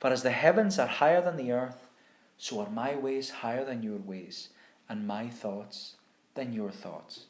For 0.00 0.08
as 0.08 0.22
the 0.22 0.30
heavens 0.30 0.78
are 0.78 0.86
higher 0.86 1.22
than 1.22 1.36
the 1.36 1.52
earth, 1.52 1.86
so 2.38 2.60
are 2.60 2.70
my 2.70 2.96
ways 2.96 3.30
higher 3.30 3.64
than 3.64 3.82
your 3.82 3.98
ways, 3.98 4.48
and 4.88 5.06
my 5.06 5.28
thoughts 5.28 5.96
than 6.34 6.52
your 6.52 6.70
thoughts. 6.70 7.26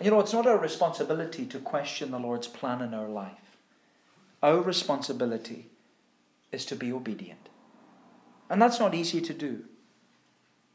You 0.00 0.10
know, 0.10 0.20
it's 0.20 0.32
not 0.32 0.46
our 0.46 0.58
responsibility 0.58 1.44
to 1.46 1.58
question 1.58 2.10
the 2.10 2.18
Lord's 2.18 2.48
plan 2.48 2.80
in 2.80 2.94
our 2.94 3.08
life. 3.08 3.58
Our 4.42 4.60
responsibility 4.60 5.70
is 6.50 6.64
to 6.66 6.76
be 6.76 6.92
obedient. 6.92 7.48
And 8.50 8.60
that's 8.60 8.80
not 8.80 8.94
easy 8.94 9.20
to 9.20 9.32
do. 9.34 9.64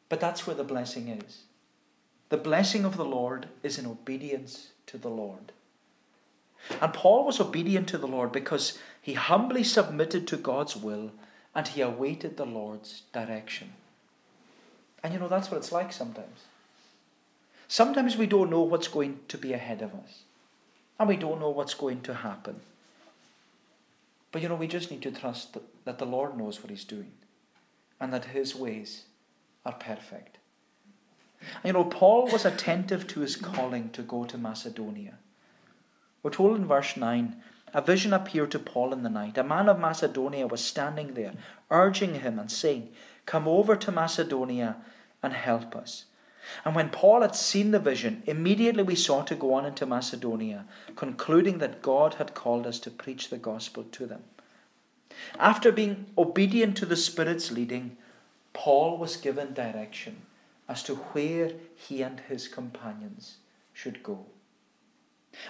But 0.08 0.20
that's 0.20 0.48
where 0.48 0.56
the 0.56 0.64
blessing 0.64 1.10
is. 1.10 1.44
The 2.30 2.38
blessing 2.38 2.86
of 2.86 2.96
the 2.96 3.06
Lord 3.06 3.48
is 3.64 3.78
in 3.78 3.86
obedience 3.86 4.70
to 4.88 4.98
the 4.98 5.10
Lord. 5.10 5.52
And 6.82 6.94
Paul 6.94 7.26
was 7.26 7.40
obedient 7.40 7.88
to 7.90 7.98
the 7.98 8.08
Lord 8.08 8.32
because 8.32 8.78
he 9.02 9.14
humbly 9.14 9.64
submitted 9.64 10.28
to 10.28 10.38
God's 10.38 10.76
will 10.76 11.12
and 11.56 11.68
he 11.68 11.82
awaited 11.82 12.38
the 12.38 12.46
Lord's 12.46 13.04
direction. 13.14 13.74
And 15.04 15.14
you 15.14 15.20
know, 15.20 15.28
that's 15.28 15.50
what 15.50 15.58
it's 15.58 15.72
like 15.72 15.94
sometimes. 15.94 16.46
Sometimes 17.68 18.18
we 18.18 18.28
don't 18.28 18.50
know 18.50 18.62
what's 18.62 18.88
going 18.88 19.20
to 19.28 19.38
be 19.38 19.54
ahead 19.54 19.82
of 19.82 19.94
us, 19.94 20.24
and 21.00 21.08
we 21.08 21.16
don't 21.16 21.40
know 21.40 21.52
what's 21.52 21.76
going 21.76 22.02
to 22.02 22.14
happen. 22.16 22.60
But 24.32 24.42
you 24.42 24.50
know, 24.50 24.56
we 24.56 24.68
just 24.68 24.92
need 24.92 25.04
to 25.04 25.12
trust 25.12 25.56
that 25.86 26.00
the 26.00 26.06
Lord 26.06 26.38
knows 26.38 26.62
what 26.62 26.72
He's 26.72 26.84
doing 26.84 27.12
and 28.00 28.12
that 28.12 28.26
His 28.26 28.56
ways 28.56 29.04
are 29.66 29.74
perfect. 29.74 30.38
You 31.64 31.74
know, 31.74 31.86
Paul 31.86 32.28
was 32.28 32.46
attentive 32.46 33.08
to 33.08 33.22
his 33.22 33.36
calling 33.36 33.90
to 33.92 34.02
go 34.02 34.26
to 34.26 34.38
Macedonia. 34.38 35.16
We're 36.22 36.32
told 36.32 36.58
in 36.58 36.66
verse 36.66 36.98
9 36.98 37.36
a 37.74 37.82
vision 37.82 38.14
appeared 38.14 38.52
to 38.52 38.60
Paul 38.60 38.94
in 38.94 39.04
the 39.04 39.10
night. 39.10 39.38
A 39.38 39.44
man 39.44 39.70
of 39.70 39.80
Macedonia 39.80 40.48
was 40.48 40.64
standing 40.64 41.14
there, 41.14 41.34
urging 41.70 42.16
him 42.22 42.40
and 42.40 42.52
saying, 42.52 42.90
Come 43.26 43.48
over 43.48 43.76
to 43.76 43.92
Macedonia 43.92 44.78
and 45.22 45.34
help 45.34 45.76
us. 45.76 46.06
And 46.66 46.76
when 46.76 46.90
Paul 46.90 47.22
had 47.22 47.36
seen 47.36 47.72
the 47.72 47.80
vision, 47.80 48.24
immediately 48.26 48.84
we 48.84 48.96
sought 48.96 49.28
to 49.28 49.36
go 49.36 49.54
on 49.54 49.66
into 49.66 49.86
Macedonia, 49.86 50.66
concluding 50.96 51.60
that 51.60 51.82
God 51.82 52.16
had 52.16 52.34
called 52.34 52.66
us 52.66 52.80
to 52.80 52.92
preach 52.92 53.30
the 53.30 53.38
gospel 53.38 53.84
to 53.84 54.06
them. 54.08 54.24
After 55.38 55.72
being 55.72 56.08
obedient 56.18 56.78
to 56.78 56.86
the 56.86 56.96
Spirit's 56.96 57.52
leading, 57.52 57.98
Paul 58.54 58.98
was 58.98 59.18
given 59.18 59.54
direction 59.54 60.24
as 60.68 60.84
to 60.84 60.96
where 60.96 61.52
he 61.76 62.02
and 62.02 62.20
his 62.22 62.48
companions 62.48 63.38
should 63.74 64.02
go. 64.04 64.26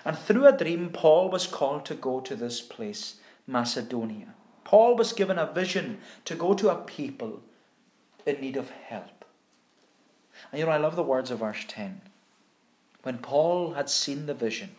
And 0.06 0.18
through 0.18 0.46
a 0.46 0.58
dream, 0.58 0.90
Paul 0.90 1.30
was 1.30 1.48
called 1.48 1.86
to 1.86 1.96
go 1.96 2.20
to 2.20 2.36
this 2.36 2.62
place, 2.62 3.16
Macedonia. 3.48 4.36
Paul 4.64 4.96
was 4.96 5.14
given 5.14 5.40
a 5.40 5.52
vision 5.52 6.00
to 6.26 6.36
go 6.36 6.54
to 6.54 6.70
a 6.70 6.76
people 6.76 7.42
in 8.26 8.40
need 8.40 8.58
of 8.58 8.70
help. 8.70 9.26
And 10.52 10.60
you 10.60 10.66
know, 10.66 10.72
I 10.72 10.78
love 10.78 10.96
the 10.96 11.04
words 11.04 11.32
of 11.32 11.40
verse 11.40 11.66
10. 11.68 12.02
When 13.04 13.18
Paul 13.18 13.74
had 13.74 13.90
seen 13.90 14.26
the 14.26 14.34
vision, 14.34 14.76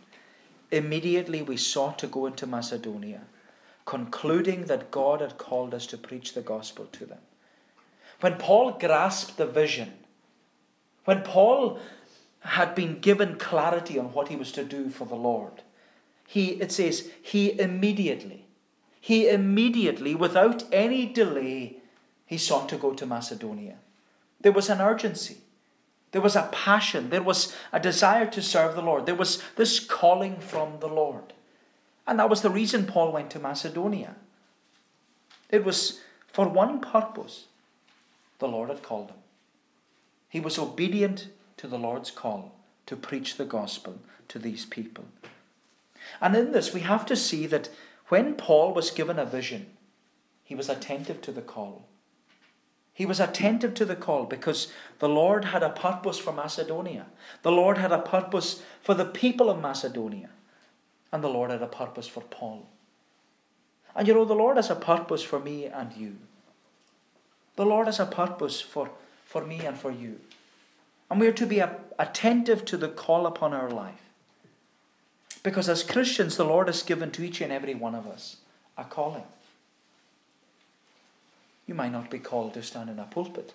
immediately 0.71 1.43
we 1.43 1.57
sought 1.57 1.99
to 2.01 2.07
go 2.07 2.27
into 2.27 2.47
Macedonia, 2.47 3.23
concluding 3.87 4.67
that 4.67 4.91
God 4.91 5.21
had 5.21 5.39
called 5.39 5.75
us 5.75 5.87
to 5.87 5.99
preach 5.99 6.35
the 6.35 6.43
gospel 6.43 6.87
to 6.93 7.07
them. 7.07 7.19
When 8.21 8.37
Paul 8.37 8.73
grasped 8.73 9.39
the 9.39 9.47
vision, 9.47 9.95
when 11.05 11.23
Paul 11.23 11.81
had 12.41 12.75
been 12.75 13.01
given 13.01 13.37
clarity 13.37 13.99
on 13.99 14.13
what 14.13 14.29
he 14.29 14.37
was 14.37 14.53
to 14.53 14.65
do 14.65 14.89
for 14.91 15.07
the 15.07 15.15
Lord. 15.15 15.63
He, 16.27 16.51
it 16.53 16.73
says, 16.73 17.11
he 17.21 17.59
immediately, 17.59 18.47
he 19.01 19.29
immediately, 19.29 20.15
without 20.15 20.65
any 20.73 21.07
delay, 21.07 21.79
he 22.25 22.39
sought 22.39 22.69
to 22.69 22.77
go 22.77 22.93
to 22.95 23.07
Macedonia. 23.07 23.77
There 24.41 24.53
was 24.53 24.71
an 24.71 24.81
urgency. 24.81 25.39
There 26.13 26.23
was 26.23 26.37
a 26.37 26.49
passion. 26.53 27.11
There 27.11 27.23
was 27.23 27.55
a 27.73 27.81
desire 27.81 28.27
to 28.27 28.43
serve 28.43 28.75
the 28.75 28.83
Lord. 28.83 29.07
There 29.07 29.15
was 29.15 29.43
this 29.57 29.81
calling 29.81 30.39
from 30.39 30.81
the 30.81 30.89
Lord. 30.89 31.33
And 32.07 32.19
that 32.19 32.31
was 32.31 32.43
the 32.43 32.51
reason 32.51 32.87
Paul 32.87 33.13
went 33.13 33.31
to 33.31 33.39
Macedonia. 33.39 34.17
It 35.49 35.65
was 35.65 36.01
for 36.27 36.49
one 36.49 36.81
purpose 36.81 37.47
the 38.39 38.49
Lord 38.49 38.69
had 38.69 38.83
called 38.83 39.11
him. 39.11 39.17
He 40.29 40.41
was 40.41 40.59
obedient 40.59 41.29
to 41.61 41.69
the 41.69 41.79
Lord's 41.79 42.11
call 42.11 42.53
to 42.87 42.97
preach 42.97 43.37
the 43.37 43.45
gospel 43.45 43.99
to 44.29 44.39
these 44.39 44.65
people. 44.65 45.05
And 46.19 46.35
in 46.35 46.53
this, 46.53 46.73
we 46.73 46.81
have 46.81 47.05
to 47.05 47.15
see 47.15 47.47
that 47.49 47.69
when 48.09 48.35
Paul 48.35 48.73
was 48.73 48.91
given 48.91 49.19
a 49.19 49.27
vision, 49.27 49.67
he 50.43 50.55
was 50.55 50.71
attentive 50.71 51.21
to 51.21 51.33
the 51.33 51.43
call. 51.43 51.87
He 52.95 53.05
was 53.05 53.21
attentive 53.21 53.75
to 53.75 53.85
the 53.85 53.95
call 53.95 54.25
because 54.25 54.73
the 55.01 55.09
Lord 55.09 55.45
had 55.45 55.63
a 55.63 55.69
purpose 55.69 56.19
for 56.19 56.33
Macedonia. 56.33 57.05
The 57.43 57.53
Lord 57.53 57.77
had 57.77 57.93
a 57.93 57.99
purpose 57.99 58.63
for 58.81 58.95
the 58.95 59.05
people 59.05 59.51
of 59.51 59.61
Macedonia. 59.61 60.31
And 61.13 61.23
the 61.23 61.29
Lord 61.29 61.51
had 61.51 61.61
a 61.61 61.67
purpose 61.67 62.09
for 62.09 62.23
Paul. 62.23 62.67
And 63.95 64.09
you 64.09 64.15
know, 64.15 64.25
the 64.25 64.35
Lord 64.35 64.57
has 64.57 64.71
a 64.71 64.77
purpose 64.77 65.23
for 65.23 65.39
me 65.39 65.67
and 65.67 65.93
you. 65.93 66.17
The 67.57 67.67
Lord 67.67 67.87
has 67.87 68.01
a 68.01 68.07
purpose 68.07 68.63
for, 68.63 68.89
for 69.27 69.45
me 69.45 69.61
and 69.61 69.77
for 69.77 69.91
you. 69.91 70.21
And 71.11 71.19
we 71.19 71.27
are 71.27 71.33
to 71.33 71.47
be 71.47 71.61
attentive 71.99 72.65
to 72.67 72.77
the 72.77 72.89
call 72.89 73.27
upon 73.27 73.53
our 73.53 73.69
life. 73.69 74.01
Because 75.43 75.69
as 75.69 75.83
Christians, 75.83 76.37
the 76.37 76.45
Lord 76.45 76.69
has 76.69 76.83
given 76.83 77.11
to 77.13 77.25
each 77.25 77.41
and 77.41 77.53
every 77.53 77.75
one 77.75 77.95
of 77.95 78.07
us 78.07 78.37
a 78.79 78.85
calling. 78.85 79.25
You 81.67 81.75
might 81.75 81.93
not 81.93 82.11
be 82.11 82.19
called 82.19 82.55
to 82.55 82.63
stand 82.63 82.91
in 82.91 82.99
a 82.99 83.05
pulpit, 83.05 83.55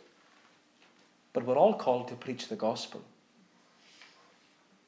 but 1.34 1.46
we're 1.46 1.58
all 1.58 1.74
called 1.74 2.08
to 2.10 2.16
preach 2.16 2.48
the 2.48 2.56
gospel. 2.56 3.04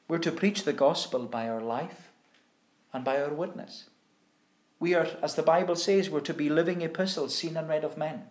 We're 0.06 0.18
to 0.18 0.32
preach 0.32 0.64
the 0.64 0.72
gospel 0.72 1.26
by 1.26 1.48
our 1.48 1.60
life 1.60 2.08
and 2.92 3.04
by 3.04 3.20
our 3.20 3.32
witness. 3.32 3.84
We 4.80 4.94
are, 4.94 5.08
as 5.22 5.34
the 5.34 5.42
Bible 5.42 5.76
says, 5.76 6.08
we're 6.08 6.20
to 6.20 6.34
be 6.34 6.48
living 6.48 6.82
epistles 6.82 7.34
seen 7.34 7.56
and 7.56 7.68
read 7.68 7.84
of 7.84 7.98
men. 7.98 8.24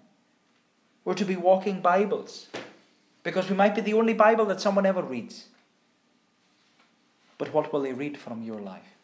We're 1.05 1.13
to 1.13 1.25
be 1.25 1.35
walking 1.35 1.81
Bibles 1.81 2.47
because 3.23 3.49
we 3.49 3.55
might 3.55 3.75
be 3.75 3.81
the 3.81 3.93
only 3.93 4.13
Bible 4.13 4.45
that 4.45 4.61
someone 4.61 4.85
ever 4.85 5.01
reads. 5.01 5.45
But 7.37 7.53
what 7.53 7.71
will 7.71 7.81
they 7.81 7.93
read 7.93 8.17
from 8.17 8.41
your 8.41 8.59
life 8.59 8.95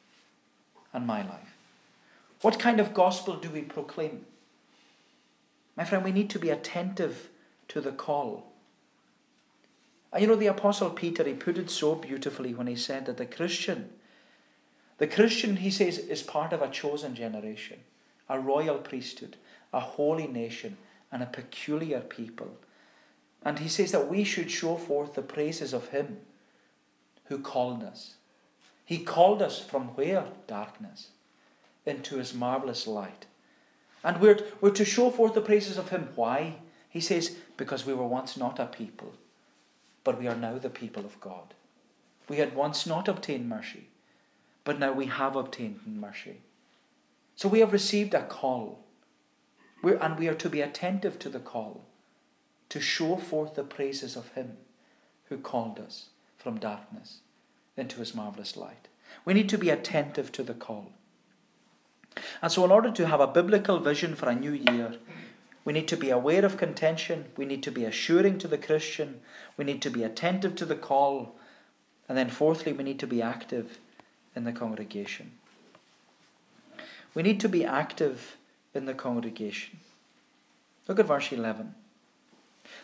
and 0.92 1.06
my 1.06 1.22
life? 1.22 1.56
What 2.42 2.60
kind 2.60 2.80
of 2.80 2.94
gospel 2.94 3.36
do 3.36 3.50
we 3.50 3.62
proclaim? 3.62 4.26
My 5.76 5.86
friend, 5.86 6.04
we 6.04 6.12
need 6.12 6.30
to 6.32 6.40
be 6.40 6.50
attentive 6.50 7.30
to 7.70 7.82
the 7.82 7.92
call. 7.92 8.52
And 10.12 10.22
you 10.22 10.28
know, 10.28 10.36
the 10.36 10.48
Apostle 10.48 10.92
Peter, 10.92 11.24
he 11.24 11.34
put 11.34 11.58
it 11.58 11.70
so 11.70 11.96
beautifully 11.96 12.54
when 12.54 12.68
he 12.68 12.76
said 12.76 13.06
that 13.08 13.18
the 13.18 13.26
Christian, 13.26 13.90
the 14.98 15.08
Christian, 15.08 15.58
he 15.58 15.72
says, 15.72 15.98
is 15.98 16.22
part 16.22 16.54
of 16.54 16.62
a 16.62 16.70
chosen 16.70 17.16
generation, 17.16 17.80
a 18.30 18.40
royal 18.40 18.78
priesthood, 18.78 19.38
a 19.74 19.80
holy 19.80 20.28
nation, 20.28 20.78
and 21.12 21.24
a 21.24 21.28
peculiar 21.28 22.00
people 22.00 22.58
and 23.46 23.60
he 23.60 23.68
says 23.68 23.92
that 23.92 24.10
we 24.10 24.24
should 24.24 24.50
show 24.50 24.78
forth 24.78 25.16
the 25.16 25.22
praises 25.22 25.74
of 25.74 25.90
him 25.90 26.18
who 27.26 27.40
called 27.40 27.84
us. 27.84 28.16
He 28.86 29.00
called 29.00 29.42
us 29.42 29.60
from 29.60 29.90
where? 29.96 30.26
Darkness. 30.48 31.10
Into 31.86 32.18
his 32.18 32.34
marvelous 32.34 32.88
light. 32.88 33.26
And 34.04 34.20
we're, 34.20 34.40
we're 34.62 34.72
to 34.72 34.86
show 34.86 35.10
forth 35.10 35.34
the 35.34 35.42
praises 35.42 35.78
of 35.78 35.90
him. 35.90 36.10
Why? 36.16 36.56
He 36.90 37.00
says, 37.00 37.36
because 37.58 37.86
we 37.86 37.94
were 37.94 38.08
once 38.08 38.38
not 38.38 38.60
a 38.60 38.66
people, 38.66 39.14
but 40.04 40.20
we 40.20 40.28
are 40.28 40.36
now 40.36 40.58
the 40.58 40.70
people 40.70 41.06
of 41.06 41.20
God. 41.20 41.54
We 42.30 42.38
had 42.38 42.56
once 42.56 42.86
not 42.86 43.08
obtained 43.08 43.50
mercy, 43.50 43.88
but 44.64 44.80
now 44.80 44.94
we 44.94 45.08
have 45.08 45.36
obtained 45.36 45.82
mercy. 45.86 46.38
So 47.36 47.50
we 47.50 47.60
have 47.60 47.74
received 47.74 48.14
a 48.14 48.24
call, 48.24 48.80
we're, 49.82 49.98
and 49.98 50.18
we 50.18 50.28
are 50.28 50.36
to 50.36 50.50
be 50.50 50.62
attentive 50.62 51.20
to 51.20 51.30
the 51.30 51.40
call 51.40 51.84
to 52.70 52.80
show 52.80 53.18
forth 53.18 53.56
the 53.56 53.64
praises 53.64 54.16
of 54.16 54.30
Him 54.34 54.58
who 55.26 55.38
called 55.38 55.80
us 55.80 56.08
from 56.38 56.60
darkness 56.60 57.20
into 57.78 58.00
His 58.00 58.16
marvelous 58.16 58.58
light. 58.58 58.88
We 59.26 59.34
need 59.34 59.50
to 59.50 59.58
be 59.58 59.70
attentive 59.70 60.32
to 60.34 60.44
the 60.44 60.54
call. 60.54 60.92
And 62.42 62.52
so, 62.52 62.64
in 62.64 62.72
order 62.72 62.92
to 62.92 63.08
have 63.08 63.20
a 63.20 63.28
biblical 63.28 63.80
vision 63.80 64.16
for 64.16 64.30
a 64.30 64.36
new 64.36 64.52
year, 64.52 64.98
we 65.66 65.74
need 65.74 65.88
to 65.88 65.98
be 65.98 66.10
aware 66.10 66.46
of 66.46 66.58
contention, 66.58 67.26
we 67.38 67.46
need 67.46 67.64
to 67.64 67.72
be 67.72 67.86
assuring 67.86 68.38
to 68.40 68.48
the 68.48 68.58
Christian, 68.58 69.22
we 69.58 69.66
need 69.66 69.82
to 69.82 69.90
be 69.90 70.04
attentive 70.04 70.56
to 70.56 70.66
the 70.66 70.76
call, 70.76 71.36
and 72.08 72.18
then, 72.18 72.30
fourthly, 72.30 72.74
we 72.74 72.84
need 72.84 73.00
to 73.00 73.08
be 73.08 73.22
active 73.22 73.80
in 74.36 74.44
the 74.44 74.52
congregation. 74.52 75.32
We 77.14 77.24
need 77.24 77.40
to 77.42 77.50
be 77.50 77.64
active 77.64 78.36
in 78.74 78.86
the 78.86 78.94
congregation. 78.94 79.80
Look 80.88 81.00
at 81.00 81.06
verse 81.06 81.32
11. 81.32 81.74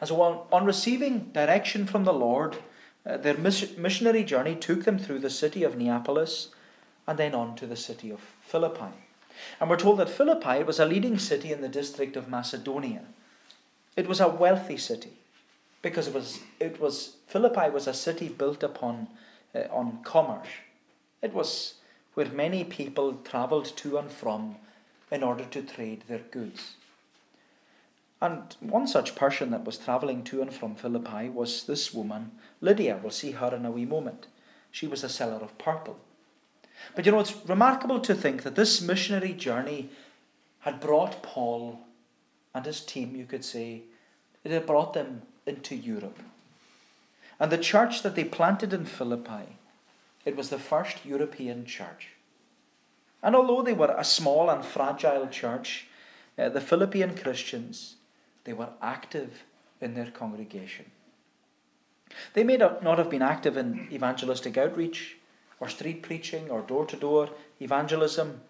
And 0.00 0.08
so, 0.08 0.20
on, 0.20 0.46
on 0.52 0.64
receiving 0.64 1.30
direction 1.32 1.86
from 1.86 2.04
the 2.04 2.12
Lord, 2.12 2.56
uh, 3.06 3.16
their 3.16 3.36
missionary 3.36 4.24
journey 4.24 4.54
took 4.54 4.84
them 4.84 4.98
through 4.98 5.20
the 5.20 5.30
city 5.30 5.62
of 5.64 5.76
Neapolis 5.76 6.48
and 7.06 7.18
then 7.18 7.34
on 7.34 7.56
to 7.56 7.66
the 7.66 7.76
city 7.76 8.10
of 8.10 8.20
Philippi. 8.42 8.92
And 9.60 9.68
we're 9.68 9.76
told 9.76 9.98
that 9.98 10.08
Philippi 10.08 10.62
was 10.62 10.78
a 10.78 10.86
leading 10.86 11.18
city 11.18 11.52
in 11.52 11.62
the 11.62 11.68
district 11.68 12.16
of 12.16 12.28
Macedonia. 12.28 13.02
It 13.96 14.08
was 14.08 14.20
a 14.20 14.28
wealthy 14.28 14.76
city 14.76 15.12
because 15.82 16.06
it 16.06 16.14
was, 16.14 16.40
it 16.60 16.80
was 16.80 17.16
Philippi 17.26 17.70
was 17.70 17.86
a 17.86 17.94
city 17.94 18.28
built 18.28 18.62
upon 18.62 19.08
uh, 19.54 19.64
on 19.70 19.98
commerce. 20.04 20.48
It 21.20 21.34
was 21.34 21.74
where 22.14 22.28
many 22.28 22.64
people 22.64 23.14
travelled 23.24 23.76
to 23.76 23.98
and 23.98 24.10
from 24.10 24.56
in 25.10 25.22
order 25.22 25.44
to 25.44 25.62
trade 25.62 26.04
their 26.08 26.22
goods. 26.30 26.74
And 28.22 28.54
one 28.60 28.86
such 28.86 29.16
person 29.16 29.50
that 29.50 29.64
was 29.64 29.76
travelling 29.76 30.22
to 30.24 30.40
and 30.42 30.54
from 30.54 30.76
Philippi 30.76 31.28
was 31.28 31.64
this 31.64 31.92
woman, 31.92 32.30
Lydia. 32.60 33.00
We'll 33.02 33.10
see 33.10 33.32
her 33.32 33.52
in 33.52 33.66
a 33.66 33.70
wee 33.72 33.84
moment. 33.84 34.28
She 34.70 34.86
was 34.86 35.02
a 35.02 35.08
seller 35.08 35.42
of 35.42 35.58
purple. 35.58 35.98
But 36.94 37.04
you 37.04 37.10
know, 37.10 37.18
it's 37.18 37.34
remarkable 37.48 37.98
to 37.98 38.14
think 38.14 38.44
that 38.44 38.54
this 38.54 38.80
missionary 38.80 39.32
journey 39.32 39.88
had 40.60 40.78
brought 40.78 41.24
Paul 41.24 41.80
and 42.54 42.64
his 42.64 42.80
team, 42.80 43.16
you 43.16 43.24
could 43.24 43.44
say, 43.44 43.82
it 44.44 44.52
had 44.52 44.66
brought 44.66 44.92
them 44.92 45.22
into 45.44 45.74
Europe. 45.74 46.20
And 47.40 47.50
the 47.50 47.58
church 47.58 48.04
that 48.04 48.14
they 48.14 48.22
planted 48.22 48.72
in 48.72 48.84
Philippi, 48.84 49.56
it 50.24 50.36
was 50.36 50.48
the 50.48 50.60
first 50.60 51.04
European 51.04 51.66
church. 51.66 52.10
And 53.20 53.34
although 53.34 53.62
they 53.62 53.72
were 53.72 53.96
a 53.98 54.04
small 54.04 54.48
and 54.48 54.64
fragile 54.64 55.26
church, 55.26 55.88
uh, 56.38 56.50
the 56.50 56.60
Philippian 56.60 57.16
Christians, 57.16 57.96
they 58.44 58.52
were 58.52 58.70
active 58.80 59.44
in 59.80 59.94
their 59.94 60.10
congregation. 60.10 60.86
They 62.34 62.44
may 62.44 62.56
not 62.56 62.98
have 62.98 63.10
been 63.10 63.22
active 63.22 63.56
in 63.56 63.88
evangelistic 63.90 64.58
outreach, 64.58 65.16
or 65.62 65.68
street 65.68 66.02
preaching 66.02 66.50
or 66.50 66.60
door 66.60 66.84
to 66.84 66.96
door 66.96 67.30
evangelism. 67.60 68.40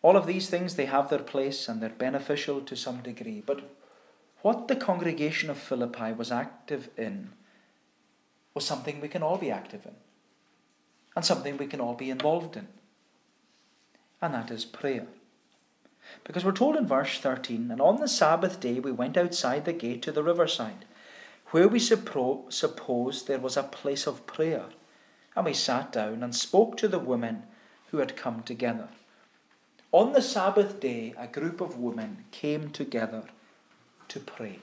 All 0.00 0.16
of 0.16 0.26
these 0.26 0.48
things, 0.48 0.76
they 0.76 0.86
have 0.86 1.10
their 1.10 1.18
place 1.18 1.68
and 1.68 1.82
they're 1.82 1.90
beneficial 1.90 2.62
to 2.62 2.74
some 2.74 3.02
degree. 3.02 3.42
But 3.44 3.70
what 4.40 4.68
the 4.68 4.76
congregation 4.76 5.50
of 5.50 5.58
Philippi 5.58 6.12
was 6.12 6.32
active 6.32 6.88
in 6.96 7.32
was 8.54 8.64
something 8.64 8.98
we 8.98 9.08
can 9.08 9.22
all 9.22 9.36
be 9.36 9.50
active 9.50 9.84
in 9.84 9.94
and 11.14 11.22
something 11.22 11.58
we 11.58 11.66
can 11.66 11.82
all 11.82 11.94
be 11.94 12.08
involved 12.08 12.56
in. 12.56 12.68
And 14.22 14.32
that 14.32 14.50
is 14.50 14.64
prayer. 14.64 15.06
Because 16.24 16.44
we're 16.44 16.52
told 16.52 16.76
in 16.76 16.86
verse 16.86 17.18
13, 17.18 17.70
and 17.70 17.80
on 17.80 18.00
the 18.00 18.08
Sabbath 18.08 18.60
day 18.60 18.80
we 18.80 18.92
went 18.92 19.16
outside 19.16 19.64
the 19.64 19.72
gate 19.72 20.02
to 20.02 20.12
the 20.12 20.22
riverside, 20.22 20.84
where 21.48 21.68
we 21.68 21.78
suppo- 21.78 22.52
supposed 22.52 23.26
there 23.26 23.38
was 23.38 23.56
a 23.56 23.62
place 23.62 24.06
of 24.06 24.26
prayer 24.26 24.66
and 25.38 25.46
we 25.46 25.54
sat 25.54 25.92
down 25.92 26.22
and 26.22 26.34
spoke 26.34 26.76
to 26.76 26.88
the 26.88 26.98
women 26.98 27.44
who 27.90 27.98
had 27.98 28.16
come 28.16 28.42
together. 28.42 28.88
On 29.92 30.12
the 30.12 30.20
Sabbath 30.20 30.80
day, 30.80 31.14
a 31.16 31.26
group 31.26 31.60
of 31.60 31.78
women 31.78 32.24
came 32.30 32.70
together 32.70 33.22
to 34.08 34.20
pray. 34.20 34.58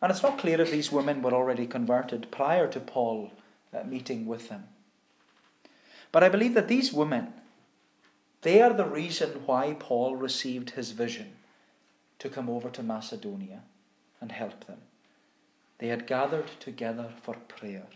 And 0.00 0.10
it's 0.10 0.22
not 0.22 0.38
clear 0.38 0.60
if 0.60 0.70
these 0.70 0.90
women 0.90 1.22
were 1.22 1.34
already 1.34 1.66
converted 1.66 2.30
prior 2.30 2.66
to 2.68 2.80
Paul 2.80 3.30
uh, 3.74 3.84
meeting 3.84 4.26
with 4.26 4.48
them. 4.48 4.68
But 6.12 6.24
I 6.24 6.28
believe 6.28 6.54
that 6.54 6.68
these 6.68 6.92
women, 6.92 7.34
they 8.42 8.60
are 8.62 8.72
the 8.72 8.86
reason 8.86 9.42
why 9.46 9.76
Paul 9.78 10.16
received 10.16 10.70
his 10.70 10.92
vision 10.92 11.32
to 12.18 12.28
come 12.28 12.48
over 12.48 12.70
to 12.70 12.82
Macedonia 12.82 13.62
and 14.20 14.32
help 14.32 14.66
them. 14.66 14.78
They 15.78 15.88
had 15.88 16.06
gathered 16.06 16.50
together 16.60 17.10
for 17.22 17.34
prayer 17.34 17.86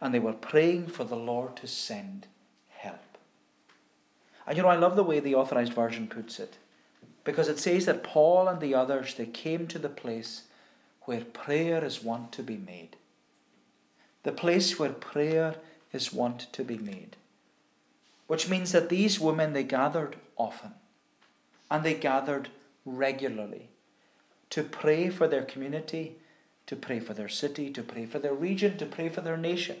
and 0.00 0.14
they 0.14 0.18
were 0.18 0.32
praying 0.32 0.88
for 0.88 1.04
the 1.04 1.16
Lord 1.16 1.56
to 1.56 1.66
send 1.66 2.26
help. 2.68 3.18
And 4.46 4.56
you 4.56 4.62
know, 4.62 4.68
I 4.68 4.76
love 4.76 4.96
the 4.96 5.04
way 5.04 5.20
the 5.20 5.34
authorized 5.34 5.72
version 5.72 6.06
puts 6.06 6.38
it, 6.38 6.58
because 7.24 7.48
it 7.48 7.58
says 7.58 7.86
that 7.86 8.04
Paul 8.04 8.48
and 8.48 8.60
the 8.60 8.74
others 8.74 9.14
they 9.14 9.26
came 9.26 9.66
to 9.68 9.78
the 9.78 9.88
place 9.88 10.42
where 11.02 11.24
prayer 11.24 11.84
is 11.84 12.02
wont 12.02 12.32
to 12.32 12.42
be 12.42 12.56
made. 12.56 12.96
The 14.22 14.32
place 14.32 14.78
where 14.78 14.92
prayer 14.92 15.56
is 15.92 16.12
wont 16.12 16.52
to 16.52 16.64
be 16.64 16.78
made. 16.78 17.16
Which 18.34 18.48
means 18.48 18.72
that 18.72 18.88
these 18.88 19.20
women 19.20 19.52
they 19.52 19.62
gathered 19.62 20.16
often 20.36 20.72
and 21.70 21.84
they 21.84 21.94
gathered 21.94 22.48
regularly 22.84 23.68
to 24.50 24.64
pray 24.64 25.08
for 25.08 25.28
their 25.28 25.44
community 25.44 26.16
to 26.66 26.74
pray 26.76 26.98
for 26.98 27.14
their 27.14 27.28
city, 27.28 27.70
to 27.70 27.82
pray 27.82 28.06
for 28.06 28.18
their 28.18 28.34
region, 28.34 28.76
to 28.78 28.86
pray 28.86 29.08
for 29.08 29.20
their 29.20 29.36
nation. 29.36 29.76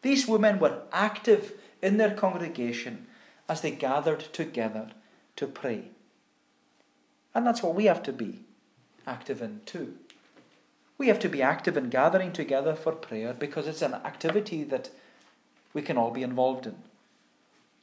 These 0.00 0.26
women 0.26 0.58
were 0.58 0.82
active 0.90 1.52
in 1.82 1.98
their 1.98 2.14
congregation 2.14 3.06
as 3.46 3.60
they 3.60 3.72
gathered 3.72 4.20
together 4.32 4.92
to 5.36 5.46
pray. 5.46 5.90
And 7.34 7.46
that's 7.46 7.62
what 7.62 7.74
we 7.74 7.84
have 7.84 8.02
to 8.04 8.12
be 8.12 8.40
active 9.06 9.42
in 9.42 9.60
too. 9.66 9.98
We 10.96 11.08
have 11.08 11.18
to 11.18 11.28
be 11.28 11.42
active 11.42 11.76
in 11.76 11.90
gathering 11.90 12.32
together 12.32 12.74
for 12.74 12.92
prayer 12.92 13.34
because 13.34 13.66
it's 13.66 13.82
an 13.82 13.92
activity 13.92 14.64
that 14.64 14.88
we 15.74 15.82
can 15.82 15.98
all 15.98 16.10
be 16.10 16.22
involved 16.22 16.66
in. 16.66 16.76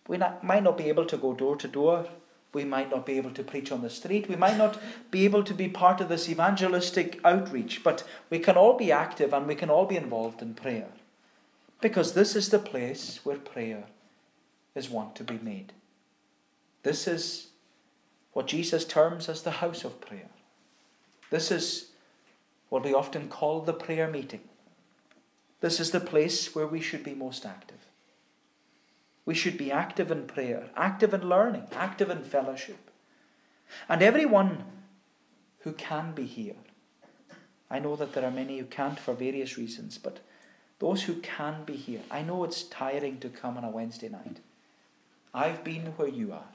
We 0.07 0.17
not, 0.17 0.43
might 0.43 0.63
not 0.63 0.77
be 0.77 0.85
able 0.85 1.05
to 1.05 1.17
go 1.17 1.33
door 1.33 1.55
to 1.57 1.67
door 1.67 2.07
we 2.53 2.65
might 2.65 2.89
not 2.89 3.05
be 3.05 3.17
able 3.17 3.31
to 3.31 3.43
preach 3.43 3.71
on 3.71 3.81
the 3.81 3.89
street. 3.89 4.29
We 4.29 4.35
might 4.35 4.57
not 4.57 4.79
be 5.11 5.25
able 5.25 5.43
to 5.43 5.53
be 5.53 5.67
part 5.67 6.01
of 6.01 6.09
this 6.09 6.29
evangelistic 6.29 7.19
outreach, 7.23 7.83
but 7.83 8.03
we 8.29 8.39
can 8.39 8.57
all 8.57 8.77
be 8.77 8.91
active 8.91 9.33
and 9.33 9.45
we 9.45 9.55
can 9.55 9.69
all 9.69 9.85
be 9.85 9.97
involved 9.97 10.41
in 10.41 10.53
prayer. 10.53 10.87
Because 11.81 12.13
this 12.13 12.35
is 12.35 12.49
the 12.49 12.59
place 12.59 13.19
where 13.23 13.37
prayer 13.37 13.83
is 14.73 14.89
wont 14.89 15.15
to 15.15 15.23
be 15.23 15.37
made. 15.37 15.73
This 16.83 17.07
is 17.07 17.47
what 18.33 18.47
Jesus 18.47 18.85
terms 18.85 19.29
as 19.29 19.41
the 19.41 19.51
house 19.51 19.83
of 19.83 20.01
prayer. 20.01 20.29
This 21.29 21.51
is 21.51 21.91
what 22.69 22.83
we 22.83 22.93
often 22.93 23.27
call 23.27 23.61
the 23.61 23.73
prayer 23.73 24.09
meeting. 24.09 24.41
This 25.59 25.79
is 25.79 25.91
the 25.91 25.99
place 25.99 26.55
where 26.55 26.67
we 26.67 26.79
should 26.79 27.03
be 27.03 27.13
most 27.13 27.45
active. 27.45 27.86
We 29.27 29.35
should 29.35 29.57
be 29.57 29.73
active 29.73 30.09
in 30.09 30.25
prayer, 30.25 30.69
active 30.77 31.13
in 31.13 31.27
learning, 31.27 31.67
active 31.73 32.09
in 32.09 32.23
fellowship. 32.23 32.89
And 33.89 34.01
everyone 34.01 34.63
who 35.59 35.73
can 35.73 36.13
be 36.13 36.25
here, 36.25 36.55
I 37.69 37.79
know 37.79 37.97
that 37.97 38.13
there 38.13 38.23
are 38.23 38.31
many 38.31 38.57
who 38.57 38.63
can't 38.63 38.97
for 38.97 39.13
various 39.13 39.57
reasons, 39.57 39.97
but 39.97 40.19
those 40.79 41.03
who 41.03 41.15
can 41.15 41.65
be 41.65 41.75
here, 41.75 41.99
I 42.09 42.21
know 42.21 42.45
it's 42.45 42.63
tiring 42.63 43.19
to 43.19 43.27
come 43.27 43.57
on 43.57 43.65
a 43.65 43.69
Wednesday 43.69 44.07
night. 44.07 44.37
I've 45.33 45.61
been 45.61 45.87
where 45.97 46.07
you 46.07 46.31
are. 46.31 46.47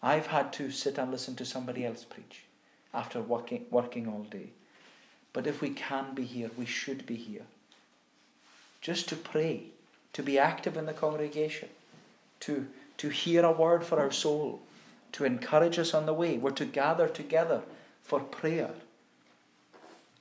I've 0.00 0.28
had 0.28 0.52
to 0.52 0.70
sit 0.70 0.96
and 0.96 1.10
listen 1.10 1.34
to 1.36 1.44
somebody 1.44 1.84
else 1.84 2.04
preach 2.04 2.44
after 2.94 3.20
working, 3.20 3.66
working 3.72 4.06
all 4.06 4.22
day. 4.30 4.50
But 5.32 5.48
if 5.48 5.60
we 5.60 5.70
can 5.70 6.14
be 6.14 6.22
here, 6.22 6.52
we 6.56 6.66
should 6.66 7.04
be 7.04 7.16
here. 7.16 7.46
Just 8.80 9.08
to 9.08 9.16
pray 9.16 9.70
to 10.16 10.22
be 10.22 10.38
active 10.38 10.78
in 10.78 10.86
the 10.86 10.94
congregation, 10.94 11.68
to, 12.40 12.66
to 12.96 13.10
hear 13.10 13.44
a 13.44 13.52
word 13.52 13.84
for 13.84 14.00
our 14.00 14.10
soul, 14.10 14.62
to 15.12 15.26
encourage 15.26 15.78
us 15.78 15.92
on 15.92 16.06
the 16.06 16.14
way. 16.14 16.38
We're 16.38 16.52
to 16.52 16.64
gather 16.64 17.06
together 17.06 17.60
for 18.02 18.20
prayer. 18.20 18.70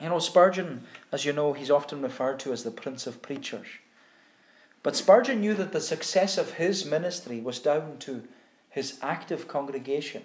You 0.01 0.09
know, 0.09 0.19
Spurgeon, 0.19 0.83
as 1.13 1.23
you 1.23 1.31
know, 1.31 1.53
he's 1.53 1.71
often 1.71 2.01
referred 2.01 2.39
to 2.39 2.51
as 2.51 2.65
the 2.65 2.71
Prince 2.71 3.07
of 3.07 3.21
Preachers. 3.21 3.67
But 4.83 4.97
Spurgeon 4.97 5.39
knew 5.39 5.53
that 5.53 5.71
the 5.71 5.79
success 5.79 6.37
of 6.37 6.55
his 6.55 6.85
ministry 6.85 7.39
was 7.39 7.59
down 7.59 7.95
to 7.99 8.23
his 8.69 8.99
active 9.01 9.47
congregation. 9.47 10.23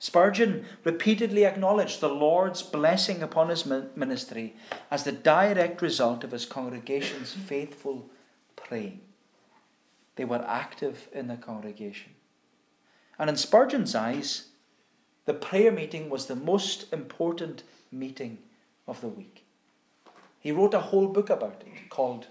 Spurgeon 0.00 0.64
repeatedly 0.82 1.46
acknowledged 1.46 2.00
the 2.00 2.08
Lord's 2.08 2.64
blessing 2.64 3.22
upon 3.22 3.48
his 3.48 3.64
ministry 3.64 4.56
as 4.90 5.04
the 5.04 5.12
direct 5.12 5.80
result 5.82 6.24
of 6.24 6.32
his 6.32 6.46
congregation's 6.46 7.32
faithful 7.32 8.10
praying. 8.72 9.00
They 10.16 10.24
were 10.24 10.42
active 10.48 11.08
in 11.12 11.28
the 11.28 11.36
congregation. 11.36 12.12
And 13.18 13.28
in 13.28 13.36
Spurgeon's 13.36 13.94
eyes, 13.94 14.46
the 15.26 15.34
prayer 15.34 15.70
meeting 15.70 16.08
was 16.08 16.24
the 16.24 16.36
most 16.36 16.90
important 16.90 17.64
meeting 17.90 18.38
of 18.88 19.02
the 19.02 19.08
week. 19.08 19.44
He 20.40 20.52
wrote 20.52 20.72
a 20.72 20.80
whole 20.88 21.08
book 21.08 21.28
about 21.28 21.62
it 21.66 21.90
called 21.90 22.28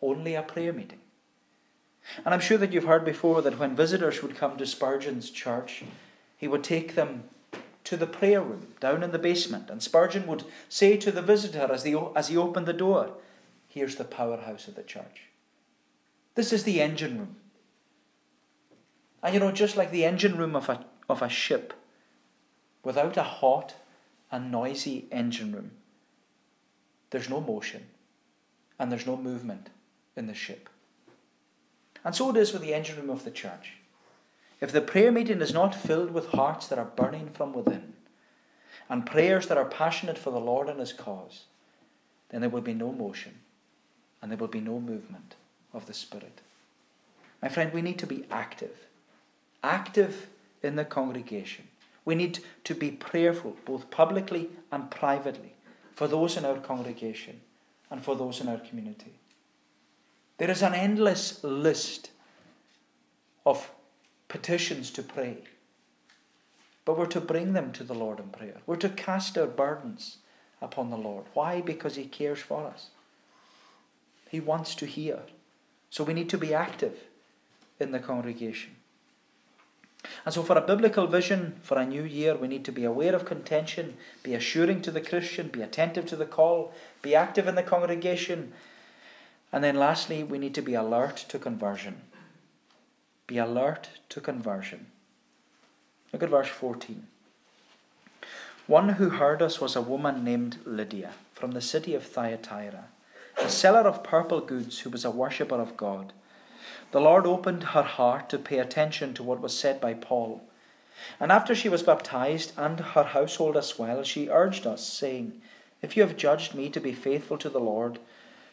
Only 0.00 0.36
a 0.36 0.42
Prayer 0.42 0.72
Meeting. 0.72 1.00
And 2.24 2.32
I'm 2.32 2.40
sure 2.40 2.58
that 2.58 2.72
you've 2.72 2.84
heard 2.84 3.04
before 3.04 3.42
that 3.42 3.58
when 3.58 3.74
visitors 3.74 4.22
would 4.22 4.36
come 4.36 4.56
to 4.58 4.66
Spurgeon's 4.66 5.28
church, 5.28 5.82
he 6.36 6.46
would 6.46 6.62
take 6.62 6.94
them 6.94 7.24
to 7.82 7.96
the 7.96 8.06
prayer 8.06 8.40
room 8.40 8.68
down 8.78 9.02
in 9.02 9.10
the 9.10 9.18
basement. 9.18 9.68
And 9.68 9.82
Spurgeon 9.82 10.28
would 10.28 10.44
say 10.68 10.96
to 10.98 11.10
the 11.10 11.20
visitor 11.20 11.68
as, 11.72 11.82
the, 11.82 12.12
as 12.14 12.28
he 12.28 12.36
opened 12.36 12.66
the 12.66 12.72
door, 12.72 13.14
Here's 13.66 13.96
the 13.96 14.04
powerhouse 14.04 14.68
of 14.68 14.76
the 14.76 14.84
church. 14.84 15.29
This 16.34 16.52
is 16.52 16.64
the 16.64 16.80
engine 16.80 17.18
room. 17.18 17.36
And 19.22 19.34
you 19.34 19.40
know, 19.40 19.52
just 19.52 19.76
like 19.76 19.90
the 19.90 20.04
engine 20.04 20.36
room 20.36 20.56
of 20.56 20.68
a, 20.68 20.84
of 21.08 21.22
a 21.22 21.28
ship, 21.28 21.74
without 22.82 23.16
a 23.16 23.22
hot 23.22 23.74
and 24.30 24.50
noisy 24.50 25.06
engine 25.10 25.52
room, 25.52 25.72
there's 27.10 27.28
no 27.28 27.40
motion 27.40 27.86
and 28.78 28.90
there's 28.90 29.06
no 29.06 29.16
movement 29.16 29.68
in 30.16 30.26
the 30.26 30.34
ship. 30.34 30.68
And 32.04 32.14
so 32.14 32.30
it 32.30 32.36
is 32.36 32.52
with 32.52 32.62
the 32.62 32.72
engine 32.72 32.96
room 32.96 33.10
of 33.10 33.24
the 33.24 33.30
church. 33.30 33.74
If 34.60 34.72
the 34.72 34.80
prayer 34.80 35.12
meeting 35.12 35.40
is 35.40 35.52
not 35.52 35.74
filled 35.74 36.12
with 36.12 36.28
hearts 36.28 36.66
that 36.68 36.78
are 36.78 36.84
burning 36.84 37.30
from 37.30 37.52
within 37.52 37.94
and 38.88 39.06
prayers 39.06 39.48
that 39.48 39.58
are 39.58 39.66
passionate 39.66 40.18
for 40.18 40.30
the 40.30 40.40
Lord 40.40 40.68
and 40.68 40.80
His 40.80 40.92
cause, 40.92 41.44
then 42.30 42.40
there 42.40 42.50
will 42.50 42.60
be 42.60 42.74
no 42.74 42.92
motion 42.92 43.40
and 44.22 44.30
there 44.30 44.38
will 44.38 44.48
be 44.48 44.60
no 44.60 44.80
movement 44.80 45.34
of 45.72 45.86
the 45.86 45.94
Spirit. 45.94 46.40
My 47.42 47.48
friend, 47.48 47.72
we 47.72 47.82
need 47.82 47.98
to 47.98 48.06
be 48.06 48.24
active. 48.30 48.86
Active 49.62 50.28
in 50.62 50.76
the 50.76 50.84
congregation. 50.84 51.68
We 52.04 52.14
need 52.14 52.40
to 52.64 52.74
be 52.74 52.90
prayerful, 52.90 53.56
both 53.64 53.90
publicly 53.90 54.50
and 54.72 54.90
privately, 54.90 55.54
for 55.94 56.08
those 56.08 56.36
in 56.36 56.44
our 56.44 56.58
congregation 56.58 57.40
and 57.90 58.02
for 58.02 58.16
those 58.16 58.40
in 58.40 58.48
our 58.48 58.58
community. 58.58 59.12
There 60.38 60.50
is 60.50 60.62
an 60.62 60.74
endless 60.74 61.44
list 61.44 62.10
of 63.44 63.70
petitions 64.28 64.90
to 64.92 65.02
pray. 65.02 65.38
But 66.84 66.96
we're 66.96 67.06
to 67.06 67.20
bring 67.20 67.52
them 67.52 67.72
to 67.72 67.84
the 67.84 67.94
Lord 67.94 68.18
in 68.18 68.28
prayer. 68.28 68.56
We're 68.66 68.76
to 68.76 68.88
cast 68.88 69.36
our 69.36 69.46
burdens 69.46 70.18
upon 70.62 70.90
the 70.90 70.96
Lord. 70.96 71.26
Why? 71.34 71.60
Because 71.60 71.96
He 71.96 72.04
cares 72.04 72.38
for 72.38 72.66
us. 72.66 72.88
He 74.30 74.40
wants 74.40 74.74
to 74.76 74.86
hear. 74.86 75.20
So 75.90 76.04
we 76.04 76.14
need 76.14 76.30
to 76.30 76.38
be 76.38 76.54
active 76.54 76.96
in 77.78 77.90
the 77.90 77.98
congregation. 77.98 78.76
And 80.24 80.32
so, 80.32 80.42
for 80.42 80.56
a 80.56 80.62
biblical 80.62 81.06
vision 81.06 81.60
for 81.62 81.78
a 81.78 81.86
new 81.86 82.02
year, 82.02 82.34
we 82.34 82.48
need 82.48 82.64
to 82.64 82.72
be 82.72 82.84
aware 82.84 83.14
of 83.14 83.26
contention, 83.26 83.96
be 84.22 84.34
assuring 84.34 84.80
to 84.82 84.90
the 84.90 85.00
Christian, 85.00 85.48
be 85.48 85.60
attentive 85.60 86.06
to 86.06 86.16
the 86.16 86.26
call, 86.26 86.72
be 87.02 87.14
active 87.14 87.46
in 87.46 87.54
the 87.54 87.62
congregation. 87.62 88.52
And 89.52 89.62
then, 89.62 89.76
lastly, 89.76 90.22
we 90.22 90.38
need 90.38 90.54
to 90.54 90.62
be 90.62 90.74
alert 90.74 91.16
to 91.28 91.38
conversion. 91.38 92.00
Be 93.26 93.38
alert 93.38 93.90
to 94.10 94.20
conversion. 94.20 94.86
Look 96.12 96.22
at 96.22 96.30
verse 96.30 96.48
14. 96.48 97.06
One 98.66 98.90
who 98.90 99.10
heard 99.10 99.42
us 99.42 99.60
was 99.60 99.76
a 99.76 99.82
woman 99.82 100.24
named 100.24 100.58
Lydia 100.64 101.12
from 101.34 101.52
the 101.52 101.60
city 101.60 101.94
of 101.94 102.04
Thyatira, 102.04 102.84
a 103.42 103.48
seller 103.48 103.80
of 103.80 104.02
purple 104.02 104.40
goods 104.40 104.80
who 104.80 104.90
was 104.90 105.04
a 105.04 105.10
worshipper 105.10 105.60
of 105.60 105.76
God. 105.76 106.12
The 106.92 107.00
Lord 107.00 107.26
opened 107.26 107.64
her 107.64 107.82
heart 107.82 108.28
to 108.30 108.38
pay 108.38 108.58
attention 108.58 109.14
to 109.14 109.22
what 109.22 109.40
was 109.40 109.56
said 109.56 109.80
by 109.80 109.94
Paul. 109.94 110.42
And 111.18 111.32
after 111.32 111.54
she 111.54 111.68
was 111.68 111.82
baptized, 111.82 112.52
and 112.56 112.80
her 112.80 113.04
household 113.04 113.56
as 113.56 113.78
well, 113.78 114.02
she 114.02 114.28
urged 114.28 114.66
us, 114.66 114.86
saying, 114.86 115.40
If 115.80 115.96
you 115.96 116.02
have 116.02 116.16
judged 116.16 116.54
me 116.54 116.68
to 116.70 116.80
be 116.80 116.92
faithful 116.92 117.38
to 117.38 117.48
the 117.48 117.60
Lord, 117.60 117.98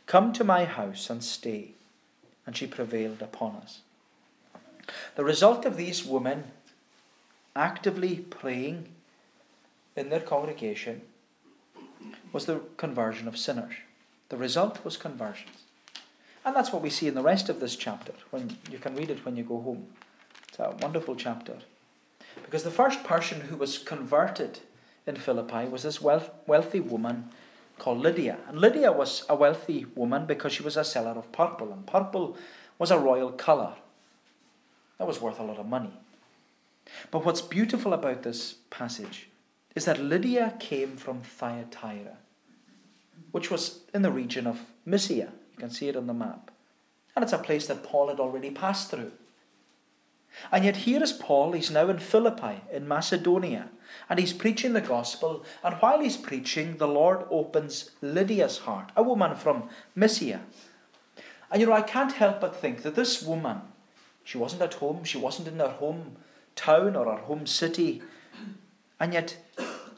come 0.05 0.31
to 0.33 0.43
my 0.43 0.65
house 0.65 1.09
and 1.09 1.23
stay. 1.23 1.71
And 2.45 2.55
she 2.55 2.67
prevailed 2.67 3.21
upon 3.21 3.55
us. 3.57 3.81
The 5.15 5.25
result 5.25 5.65
of 5.65 5.75
these 5.75 6.05
women 6.05 6.45
actively 7.55 8.17
praying 8.17 8.87
in 9.95 10.09
their 10.09 10.21
congregation 10.21 11.01
was 12.31 12.45
the 12.45 12.61
conversion 12.77 13.27
of 13.27 13.37
sinners. 13.37 13.73
The 14.29 14.37
result 14.37 14.83
was 14.83 14.97
conversions. 14.97 15.63
And 16.45 16.55
that's 16.55 16.71
what 16.71 16.81
we 16.81 16.89
see 16.89 17.07
in 17.07 17.15
the 17.15 17.21
rest 17.21 17.49
of 17.49 17.59
this 17.59 17.75
chapter. 17.75 18.13
When 18.29 18.57
you 18.71 18.77
can 18.77 18.95
read 18.95 19.09
it 19.09 19.25
when 19.25 19.35
you 19.35 19.43
go 19.43 19.61
home. 19.61 19.87
It's 20.47 20.59
a 20.59 20.75
wonderful 20.81 21.15
chapter. 21.15 21.57
Because 22.43 22.63
the 22.63 22.71
first 22.71 23.03
person 23.03 23.41
who 23.41 23.57
was 23.57 23.77
converted 23.77 24.59
in 25.05 25.15
Philippi 25.15 25.67
was 25.67 25.83
this 25.83 26.01
wealth, 26.01 26.29
wealthy 26.45 26.79
woman 26.79 27.29
called 27.79 27.99
Lydia. 27.99 28.37
And 28.47 28.59
Lydia 28.59 28.91
was 28.91 29.25
a 29.29 29.35
wealthy 29.35 29.85
woman 29.95 30.25
because 30.25 30.53
she 30.53 30.63
was 30.63 30.77
a 30.77 30.83
seller 30.83 31.11
of 31.11 31.31
purple, 31.31 31.71
and 31.71 31.85
purple 31.85 32.37
was 32.79 32.91
a 32.91 32.99
royal 32.99 33.31
colour. 33.31 33.73
That 34.97 35.07
was 35.07 35.21
worth 35.21 35.39
a 35.39 35.43
lot 35.43 35.59
of 35.59 35.67
money. 35.67 35.93
But 37.11 37.25
what's 37.25 37.41
beautiful 37.41 37.93
about 37.93 38.23
this 38.23 38.55
passage 38.69 39.29
is 39.75 39.85
that 39.85 40.01
Lydia 40.01 40.55
came 40.59 40.95
from 40.95 41.21
Thyatira, 41.21 42.17
which 43.37 43.51
was 43.51 43.81
in 43.93 44.01
the 44.01 44.09
region 44.09 44.47
of 44.47 44.65
Mysia. 44.83 45.31
You 45.51 45.59
can 45.59 45.69
see 45.69 45.89
it 45.89 45.95
on 45.95 46.07
the 46.07 46.13
map. 46.15 46.49
And 47.15 47.21
it's 47.21 47.33
a 47.33 47.37
place 47.37 47.67
that 47.67 47.83
Paul 47.83 48.07
had 48.07 48.19
already 48.19 48.49
passed 48.49 48.89
through. 48.89 49.11
And 50.51 50.65
yet, 50.65 50.77
here 50.77 51.03
is 51.03 51.11
Paul, 51.11 51.51
he's 51.51 51.69
now 51.69 51.87
in 51.87 51.99
Philippi, 51.99 52.61
in 52.73 52.87
Macedonia, 52.87 53.69
and 54.09 54.17
he's 54.17 54.33
preaching 54.33 54.73
the 54.73 54.81
gospel. 54.81 55.45
And 55.63 55.75
while 55.75 56.01
he's 56.01 56.17
preaching, 56.17 56.77
the 56.77 56.87
Lord 56.87 57.25
opens 57.29 57.91
Lydia's 58.01 58.57
heart, 58.57 58.91
a 58.95 59.03
woman 59.03 59.35
from 59.35 59.69
Mysia. 59.93 60.41
And 61.51 61.61
you 61.61 61.67
know, 61.67 61.73
I 61.73 61.83
can't 61.83 62.13
help 62.13 62.41
but 62.41 62.55
think 62.55 62.81
that 62.81 62.95
this 62.95 63.21
woman 63.21 63.61
she 64.23 64.39
wasn't 64.39 64.63
at 64.63 64.73
home, 64.73 65.03
she 65.03 65.19
wasn't 65.19 65.47
in 65.47 65.59
her 65.59 65.69
home 65.69 66.17
town 66.55 66.95
or 66.95 67.05
her 67.05 67.21
home 67.21 67.45
city. 67.45 68.01
And 68.99 69.13
yet, 69.13 69.37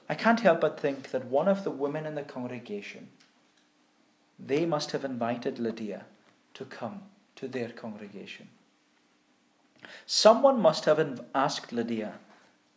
I 0.10 0.16
can't 0.16 0.42
help 0.42 0.60
but 0.60 0.80
think 0.80 1.12
that 1.12 1.26
one 1.26 1.48
of 1.48 1.64
the 1.64 1.72
women 1.72 2.06
in 2.08 2.16
the 2.16 2.24
congregation, 2.24 3.08
they 4.40 4.66
must 4.66 4.92
have 4.92 5.04
invited 5.04 5.60
Lydia 5.60 6.06
to 6.54 6.66
come 6.66 7.02
to 7.36 7.48
their 7.48 7.70
congregation. 7.70 8.48
Someone 10.06 10.62
must 10.62 10.86
have 10.86 11.22
asked 11.36 11.72
Lydia 11.72 12.14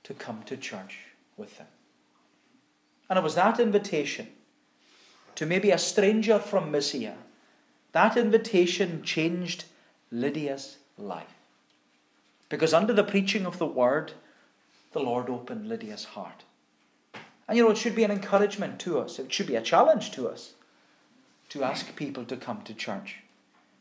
to 0.04 0.14
come 0.14 0.42
to 0.46 0.56
church 0.56 0.98
with 1.36 1.58
them. 1.58 1.66
And 3.08 3.18
it 3.18 3.22
was 3.22 3.34
that 3.34 3.60
invitation 3.60 4.28
to 5.34 5.46
maybe 5.46 5.70
a 5.70 5.78
stranger 5.78 6.38
from 6.38 6.70
Mysia, 6.70 7.14
that 7.92 8.16
invitation 8.16 9.02
changed 9.02 9.64
Lydia's 10.10 10.78
life. 10.98 11.34
Because 12.48 12.74
under 12.74 12.92
the 12.92 13.04
preaching 13.04 13.46
of 13.46 13.58
the 13.58 13.66
word, 13.66 14.12
the 14.92 15.00
Lord 15.00 15.30
opened 15.30 15.68
Lydia's 15.68 16.04
heart. 16.04 16.44
And 17.48 17.56
you 17.56 17.64
know, 17.64 17.70
it 17.70 17.78
should 17.78 17.96
be 17.96 18.04
an 18.04 18.10
encouragement 18.10 18.78
to 18.80 18.98
us, 18.98 19.18
it 19.18 19.32
should 19.32 19.46
be 19.46 19.56
a 19.56 19.62
challenge 19.62 20.10
to 20.12 20.28
us 20.28 20.52
to 21.52 21.62
ask 21.62 21.94
people 21.96 22.24
to 22.24 22.34
come 22.34 22.62
to 22.62 22.72
church, 22.72 23.18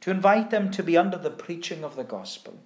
to 0.02 0.12
invite 0.12 0.50
them 0.50 0.70
to 0.72 0.84
be 0.84 0.98
under 0.98 1.18
the 1.18 1.30
preaching 1.30 1.86
of 1.86 1.96
the 1.96 2.04
gospel. 2.04 2.60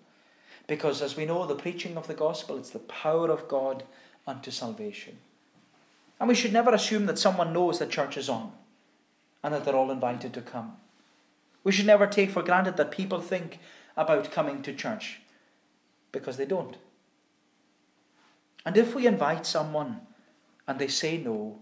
Because 0.66 1.00
as 1.00 1.16
we 1.16 1.28
know, 1.28 1.46
the 1.46 1.54
preaching 1.54 1.96
of 1.96 2.08
the 2.08 2.16
gospel, 2.16 2.58
it's 2.58 2.72
the 2.72 2.80
power 2.80 3.30
of 3.30 3.48
God 3.48 3.84
unto 4.26 4.50
salvation. 4.50 5.20
And 6.20 6.28
we 6.28 6.34
should 6.34 6.52
never 6.52 6.74
assume 6.74 7.06
that 7.06 7.20
someone 7.20 7.54
knows 7.54 7.78
that 7.78 7.92
church 7.92 8.18
is 8.18 8.30
on 8.30 8.52
and 9.44 9.54
that 9.54 9.64
they're 9.64 9.76
all 9.76 9.92
invited 9.92 10.34
to 10.34 10.42
come. 10.42 10.78
We 11.64 11.72
should 11.72 11.86
never 11.86 12.08
take 12.08 12.32
for 12.32 12.42
granted 12.42 12.76
that 12.78 12.90
people 12.90 13.22
think 13.22 13.60
about 13.96 14.32
coming 14.32 14.64
to 14.64 14.74
church 14.74 15.20
because 16.12 16.38
they 16.38 16.46
don't. 16.46 16.78
And 18.66 18.76
if 18.76 18.96
we 18.96 19.06
invite 19.06 19.46
someone 19.46 20.02
and 20.68 20.80
they 20.80 20.88
say 20.88 21.18
no, 21.18 21.60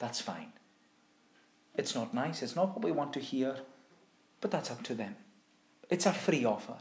that's 0.00 0.20
fine. 0.20 0.52
It's 1.80 1.94
not 1.94 2.12
nice, 2.12 2.42
it's 2.42 2.54
not 2.54 2.74
what 2.74 2.84
we 2.84 2.92
want 2.92 3.14
to 3.14 3.20
hear, 3.20 3.56
but 4.42 4.50
that's 4.50 4.70
up 4.70 4.82
to 4.82 4.94
them. 4.94 5.16
It's 5.88 6.04
a 6.04 6.12
free 6.12 6.44
offer. 6.44 6.76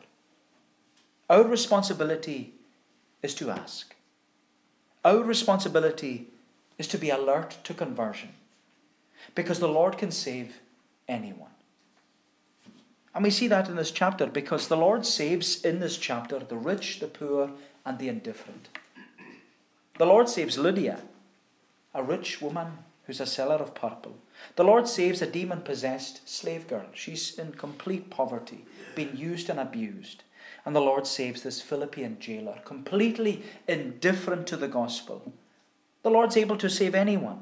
Our 1.30 1.44
responsibility 1.44 2.54
is 3.24 3.34
to 3.36 3.50
ask. 3.50 3.96
Our 5.06 5.24
responsibility 5.24 6.28
is 6.78 6.86
to 6.90 6.98
be 6.98 7.12
alert 7.12 7.60
to 7.64 7.74
conversion 7.74 8.32
because 9.36 9.60
the 9.60 9.70
Lord 9.70 9.98
can 9.98 10.12
save 10.12 10.60
anyone. 11.08 11.56
And 13.16 13.24
we 13.24 13.30
see 13.30 13.48
that 13.48 13.70
in 13.70 13.78
this 13.78 13.92
chapter 13.92 14.26
because 14.26 14.68
the 14.68 14.76
Lord 14.76 15.06
saves 15.06 15.64
in 15.64 15.80
this 15.80 15.98
chapter 15.98 16.40
the 16.40 16.58
rich, 16.58 17.00
the 17.00 17.08
poor, 17.08 17.52
and 17.86 18.00
the 18.00 18.10
indifferent. 18.10 18.68
The 19.98 20.06
Lord 20.06 20.28
saves 20.28 20.58
Lydia, 20.58 21.00
a 21.94 22.04
rich 22.04 22.42
woman 22.42 22.80
who's 23.10 23.20
a 23.20 23.26
seller 23.26 23.56
of 23.56 23.74
purple. 23.74 24.16
The 24.56 24.64
Lord 24.64 24.88
saves 24.88 25.20
a 25.20 25.26
demon 25.26 25.62
possessed 25.62 26.30
slave 26.30 26.68
girl. 26.68 26.86
She's 26.94 27.40
in 27.40 27.54
complete 27.54 28.12
poverty, 28.12 28.66
being 28.94 29.18
used 29.18 29.50
and 29.50 29.60
abused. 29.60 30.22
And 30.64 30.76
the 30.76 30.80
Lord 30.80 31.08
saves 31.08 31.42
this 31.42 31.60
Philippian 31.60 32.20
jailer, 32.20 32.60
completely 32.66 33.42
indifferent 33.68 34.46
to 34.46 34.58
the 34.58 34.68
gospel. 34.68 35.34
The 36.04 36.12
Lord's 36.12 36.38
able 36.38 36.56
to 36.58 36.70
save 36.70 36.94
anyone. 36.94 37.42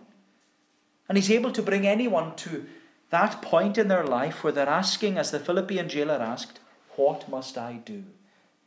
And 1.10 1.18
He's 1.18 1.32
able 1.32 1.52
to 1.52 1.62
bring 1.62 1.86
anyone 1.86 2.38
to 2.38 2.66
that 3.10 3.42
point 3.42 3.78
in 3.78 3.90
their 3.90 4.06
life 4.06 4.46
where 4.46 4.54
they're 4.54 4.70
asking, 4.70 5.18
as 5.18 5.32
the 5.32 5.40
Philippian 5.40 5.90
jailer 5.90 6.16
asked, 6.22 6.62
What 6.96 7.28
must 7.28 7.58
I 7.58 7.74
do 7.74 8.06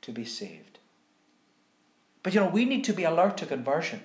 to 0.03 0.13
be 0.13 0.27
saved? 0.27 0.81
But 2.23 2.35
you 2.35 2.41
know, 2.41 2.51
we 2.51 2.67
need 2.67 2.85
to 2.85 2.93
be 2.93 3.05
alert 3.05 3.39
to 3.39 3.47
conversion. 3.47 4.03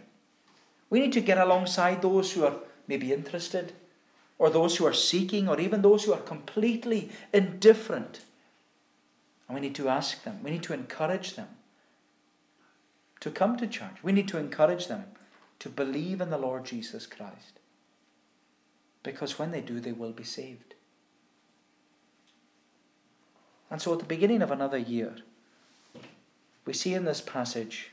We 0.90 1.02
need 1.02 1.12
to 1.12 1.20
get 1.20 1.38
alongside 1.38 2.02
those 2.02 2.32
who 2.32 2.46
are 2.46 2.56
maybe 2.88 3.14
interested, 3.14 3.74
or 4.38 4.50
those 4.50 4.78
who 4.78 4.86
are 4.86 4.94
seeking, 4.94 5.48
or 5.48 5.60
even 5.60 5.82
those 5.82 6.04
who 6.04 6.14
are 6.14 6.22
completely 6.22 7.10
indifferent. 7.34 8.22
And 9.48 9.56
we 9.56 9.62
need 9.62 9.76
to 9.76 9.90
ask 9.90 10.24
them, 10.24 10.40
we 10.44 10.52
need 10.52 10.64
to 10.64 10.74
encourage 10.74 11.36
them 11.36 11.48
to 13.20 13.32
come 13.32 13.58
to 13.58 13.68
church. 13.68 14.04
We 14.04 14.12
need 14.12 14.28
to 14.30 14.38
encourage 14.38 14.88
them 14.88 15.06
to 15.60 15.70
believe 15.70 16.22
in 16.22 16.30
the 16.30 16.38
Lord 16.38 16.66
Jesus 16.66 17.08
Christ. 17.08 17.60
Because 19.04 19.40
when 19.40 19.52
they 19.52 19.62
do, 19.62 19.80
they 19.80 19.92
will 19.92 20.12
be 20.12 20.24
saved. 20.24 20.74
And 23.70 23.82
so 23.82 23.94
at 23.94 24.00
the 24.00 24.06
beginning 24.06 24.42
of 24.42 24.52
another 24.52 24.78
year, 24.78 25.16
we 26.66 26.74
see 26.74 26.94
in 26.94 27.06
this 27.06 27.22
passage 27.22 27.92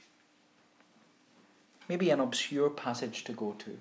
maybe 1.88 2.10
an 2.10 2.20
obscure 2.20 2.70
passage 2.70 3.24
to 3.24 3.32
go 3.32 3.52
to. 3.58 3.78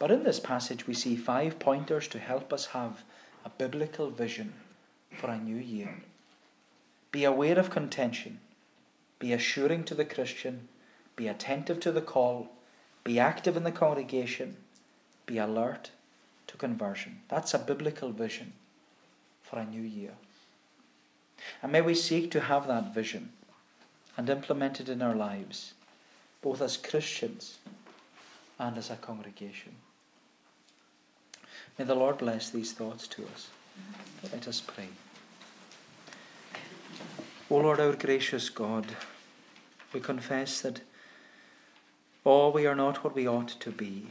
But 0.00 0.10
in 0.10 0.24
this 0.24 0.40
passage, 0.40 0.86
we 0.86 0.94
see 0.94 1.14
five 1.14 1.58
pointers 1.58 2.08
to 2.08 2.18
help 2.18 2.54
us 2.54 2.66
have 2.66 3.04
a 3.44 3.50
biblical 3.50 4.08
vision 4.08 4.54
for 5.12 5.28
a 5.28 5.38
new 5.38 5.56
year. 5.56 6.02
Be 7.12 7.24
aware 7.24 7.58
of 7.58 7.68
contention, 7.68 8.40
be 9.18 9.34
assuring 9.34 9.84
to 9.84 9.94
the 9.94 10.06
Christian, 10.06 10.68
be 11.16 11.28
attentive 11.28 11.80
to 11.80 11.92
the 11.92 12.00
call, 12.00 12.48
be 13.04 13.20
active 13.20 13.58
in 13.58 13.62
the 13.64 13.70
congregation, 13.70 14.56
be 15.26 15.36
alert 15.36 15.90
to 16.46 16.56
conversion. 16.56 17.20
That's 17.28 17.52
a 17.52 17.58
biblical 17.58 18.10
vision 18.10 18.54
for 19.42 19.58
a 19.58 19.66
new 19.66 19.82
year. 19.82 20.14
And 21.62 21.72
may 21.72 21.82
we 21.82 21.94
seek 21.94 22.30
to 22.30 22.40
have 22.40 22.66
that 22.68 22.94
vision 22.94 23.32
and 24.16 24.30
implement 24.30 24.80
it 24.80 24.88
in 24.88 25.02
our 25.02 25.14
lives, 25.14 25.74
both 26.40 26.62
as 26.62 26.78
Christians 26.78 27.58
and 28.58 28.78
as 28.78 28.88
a 28.88 28.96
congregation. 28.96 29.74
May 31.80 31.86
the 31.86 31.94
Lord 31.94 32.18
bless 32.18 32.50
these 32.50 32.72
thoughts 32.72 33.08
to 33.08 33.24
us. 33.32 33.48
Let 34.34 34.46
us 34.46 34.60
pray. 34.60 34.88
O 37.48 37.56
Lord, 37.56 37.80
our 37.80 37.94
gracious 37.94 38.50
God, 38.50 38.84
we 39.94 40.00
confess 40.00 40.60
that, 40.60 40.82
oh, 42.26 42.50
we 42.50 42.66
are 42.66 42.74
not 42.74 43.02
what 43.02 43.14
we 43.14 43.26
ought 43.26 43.48
to 43.60 43.70
be, 43.70 44.08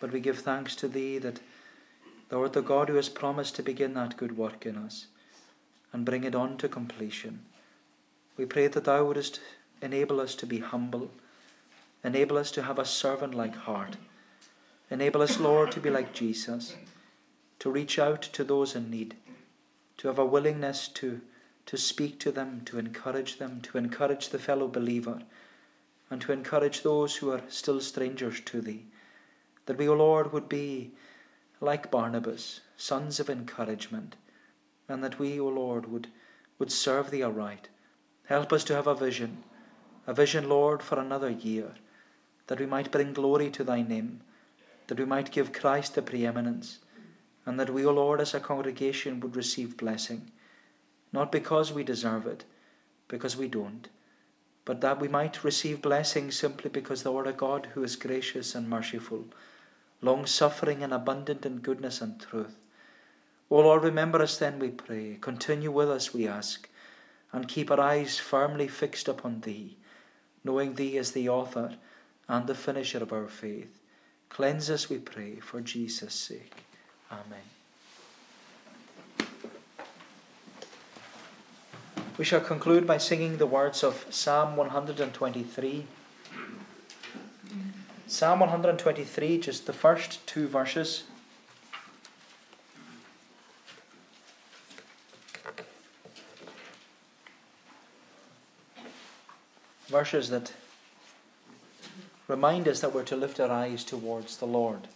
but 0.00 0.12
we 0.12 0.20
give 0.20 0.38
thanks 0.38 0.74
to 0.76 0.88
Thee 0.88 1.18
that 1.18 1.40
Thou 2.30 2.40
art 2.40 2.54
the 2.54 2.62
God 2.62 2.88
who 2.88 2.94
has 2.94 3.10
promised 3.10 3.54
to 3.56 3.62
begin 3.62 3.92
that 3.92 4.16
good 4.16 4.38
work 4.38 4.64
in 4.64 4.78
us 4.78 5.08
and 5.92 6.06
bring 6.06 6.24
it 6.24 6.34
on 6.34 6.56
to 6.56 6.70
completion. 6.70 7.40
We 8.38 8.46
pray 8.46 8.68
that 8.68 8.84
Thou 8.84 9.04
wouldest 9.04 9.40
enable 9.82 10.22
us 10.22 10.34
to 10.36 10.46
be 10.46 10.60
humble, 10.60 11.10
enable 12.02 12.38
us 12.38 12.50
to 12.52 12.62
have 12.62 12.78
a 12.78 12.86
servant 12.86 13.34
like 13.34 13.56
heart, 13.56 13.98
enable 14.92 15.22
us, 15.22 15.40
Lord, 15.40 15.72
to 15.72 15.80
be 15.80 15.90
like 15.90 16.12
Jesus, 16.12 16.76
to 17.58 17.70
reach 17.70 17.98
out 17.98 18.22
to 18.22 18.44
those 18.44 18.76
in 18.76 18.90
need, 18.90 19.16
to 19.98 20.08
have 20.08 20.18
a 20.18 20.26
willingness 20.26 20.88
to, 20.88 21.20
to 21.66 21.76
speak 21.76 22.20
to 22.20 22.30
them, 22.30 22.62
to 22.66 22.78
encourage 22.78 23.38
them, 23.38 23.60
to 23.62 23.78
encourage 23.78 24.28
the 24.28 24.38
fellow 24.38 24.68
believer, 24.68 25.22
and 26.10 26.20
to 26.20 26.32
encourage 26.32 26.82
those 26.82 27.16
who 27.16 27.30
are 27.30 27.42
still 27.48 27.80
strangers 27.80 28.40
to 28.42 28.60
Thee. 28.60 28.84
That 29.66 29.78
we, 29.78 29.88
O 29.88 29.94
Lord, 29.94 30.32
would 30.32 30.48
be 30.48 30.92
like 31.60 31.90
Barnabas, 31.90 32.60
sons 32.76 33.18
of 33.18 33.30
encouragement 33.30 34.16
and 34.92 35.02
that 35.02 35.18
we, 35.18 35.40
O 35.40 35.48
Lord, 35.48 35.90
would, 35.90 36.08
would 36.58 36.70
serve 36.70 37.10
Thee 37.10 37.22
aright. 37.22 37.68
Help 38.26 38.52
us 38.52 38.64
to 38.64 38.74
have 38.74 38.86
a 38.86 38.94
vision, 38.94 39.42
a 40.06 40.14
vision, 40.14 40.48
Lord, 40.48 40.82
for 40.82 40.98
another 40.98 41.30
year, 41.30 41.72
that 42.46 42.60
we 42.60 42.66
might 42.66 42.90
bring 42.90 43.12
glory 43.12 43.50
to 43.50 43.64
Thy 43.64 43.82
name, 43.82 44.20
that 44.86 44.98
we 44.98 45.04
might 45.04 45.30
give 45.30 45.52
Christ 45.52 45.94
the 45.94 46.02
preeminence, 46.02 46.78
and 47.46 47.58
that 47.58 47.70
we, 47.70 47.84
O 47.84 47.92
Lord, 47.92 48.20
as 48.20 48.34
a 48.34 48.40
congregation 48.40 49.20
would 49.20 49.36
receive 49.36 49.76
blessing, 49.76 50.30
not 51.12 51.32
because 51.32 51.72
we 51.72 51.82
deserve 51.82 52.26
it, 52.26 52.44
because 53.08 53.36
we 53.36 53.48
don't, 53.48 53.88
but 54.64 54.80
that 54.80 55.00
we 55.00 55.08
might 55.08 55.44
receive 55.44 55.82
blessing 55.82 56.30
simply 56.30 56.70
because 56.70 57.02
Thou 57.02 57.16
art 57.16 57.26
a 57.26 57.32
God 57.32 57.68
who 57.74 57.82
is 57.82 57.96
gracious 57.96 58.54
and 58.54 58.68
merciful, 58.68 59.24
long 60.00 60.24
suffering 60.26 60.82
and 60.82 60.92
abundant 60.92 61.44
in 61.44 61.58
goodness 61.58 62.00
and 62.00 62.20
truth. 62.20 62.58
O 63.50 63.56
Lord, 63.56 63.82
remember 63.82 64.22
us 64.22 64.38
then, 64.38 64.58
we 64.58 64.70
pray. 64.70 65.18
Continue 65.20 65.70
with 65.70 65.90
us, 65.90 66.14
we 66.14 66.26
ask, 66.26 66.68
and 67.32 67.46
keep 67.46 67.70
our 67.70 67.80
eyes 67.80 68.18
firmly 68.18 68.66
fixed 68.66 69.08
upon 69.08 69.40
Thee, 69.40 69.76
knowing 70.42 70.74
Thee 70.74 70.96
as 70.96 71.10
the 71.10 71.28
author 71.28 71.76
and 72.28 72.46
the 72.46 72.54
finisher 72.54 73.02
of 73.02 73.12
our 73.12 73.28
faith. 73.28 73.81
Cleanse 74.32 74.70
us, 74.70 74.88
we 74.88 74.96
pray, 74.96 75.34
for 75.40 75.60
Jesus' 75.60 76.14
sake. 76.14 76.64
Amen. 77.10 77.44
We 82.16 82.24
shall 82.24 82.40
conclude 82.40 82.86
by 82.86 82.96
singing 82.96 83.36
the 83.36 83.46
words 83.46 83.84
of 83.84 84.06
Psalm 84.08 84.56
123. 84.56 85.86
Psalm 88.06 88.40
123, 88.40 89.38
just 89.38 89.66
the 89.66 89.74
first 89.74 90.26
two 90.26 90.48
verses. 90.48 91.04
verses 99.88 100.30
that 100.30 100.54
remind 102.28 102.68
us 102.68 102.80
that 102.80 102.94
we're 102.94 103.04
to 103.04 103.16
lift 103.16 103.40
our 103.40 103.50
eyes 103.50 103.84
towards 103.84 104.36
the 104.36 104.46
Lord. 104.46 104.88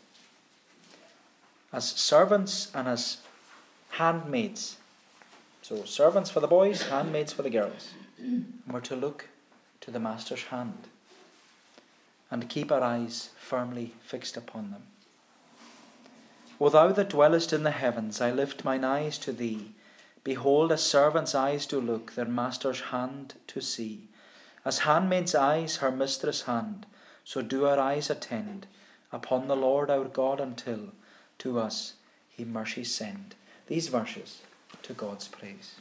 As 1.73 1.89
servants 1.89 2.71
and 2.75 2.89
as 2.89 3.19
handmaids. 3.91 4.77
So, 5.63 5.85
servants 5.85 6.31
for 6.31 6.41
the 6.41 6.47
boys, 6.47 6.83
handmaids 6.83 7.33
for 7.33 7.43
the 7.43 7.51
girls. 7.51 7.91
And 8.19 8.53
we're 8.71 8.81
to 8.81 8.97
look 8.97 9.29
to 9.81 9.91
the 9.91 10.01
Master's 10.01 10.45
hand 10.45 10.89
and 12.31 12.49
keep 12.49 12.73
our 12.73 12.83
eyes 12.83 13.31
firmly 13.39 13.95
fixed 14.03 14.37
upon 14.37 14.71
them. 14.71 14.83
O 16.61 16.69
thou 16.69 16.89
that 16.93 17.11
dwellest 17.11 17.53
in 17.53 17.63
the 17.63 17.71
heavens, 17.71 18.21
I 18.21 18.31
lift 18.31 18.65
mine 18.65 18.85
eyes 18.85 19.19
to 19.19 19.33
thee. 19.33 19.73
Behold, 20.25 20.73
as 20.73 20.83
servants' 20.83 21.35
eyes 21.35 21.67
do 21.67 21.81
look, 21.81 22.15
their 22.15 22.25
master's 22.25 22.81
hand 22.81 23.35
to 23.49 23.61
see. 23.61 24.09
As 24.65 24.81
handmaid's 24.81 25.35
eyes 25.35 25.77
her 25.77 25.93
mistress' 25.93 26.43
hand, 26.43 26.87
so 27.27 27.43
do 27.43 27.67
our 27.67 27.81
eyes 27.81 28.09
attend 28.09 28.69
upon 29.11 29.49
the 29.49 29.57
Lord 29.57 29.91
our 29.91 30.05
God 30.05 30.39
until 30.39 30.93
to 31.39 31.59
us 31.59 31.95
he 32.29 32.45
mercy 32.45 32.85
send. 32.85 33.35
These 33.67 33.89
verses 33.89 34.43
to 34.85 34.93
God's 34.93 35.27
praise. 35.27 35.75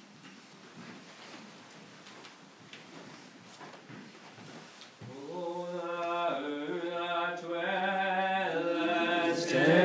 Oh, 5.31 5.67
that, 9.51 9.84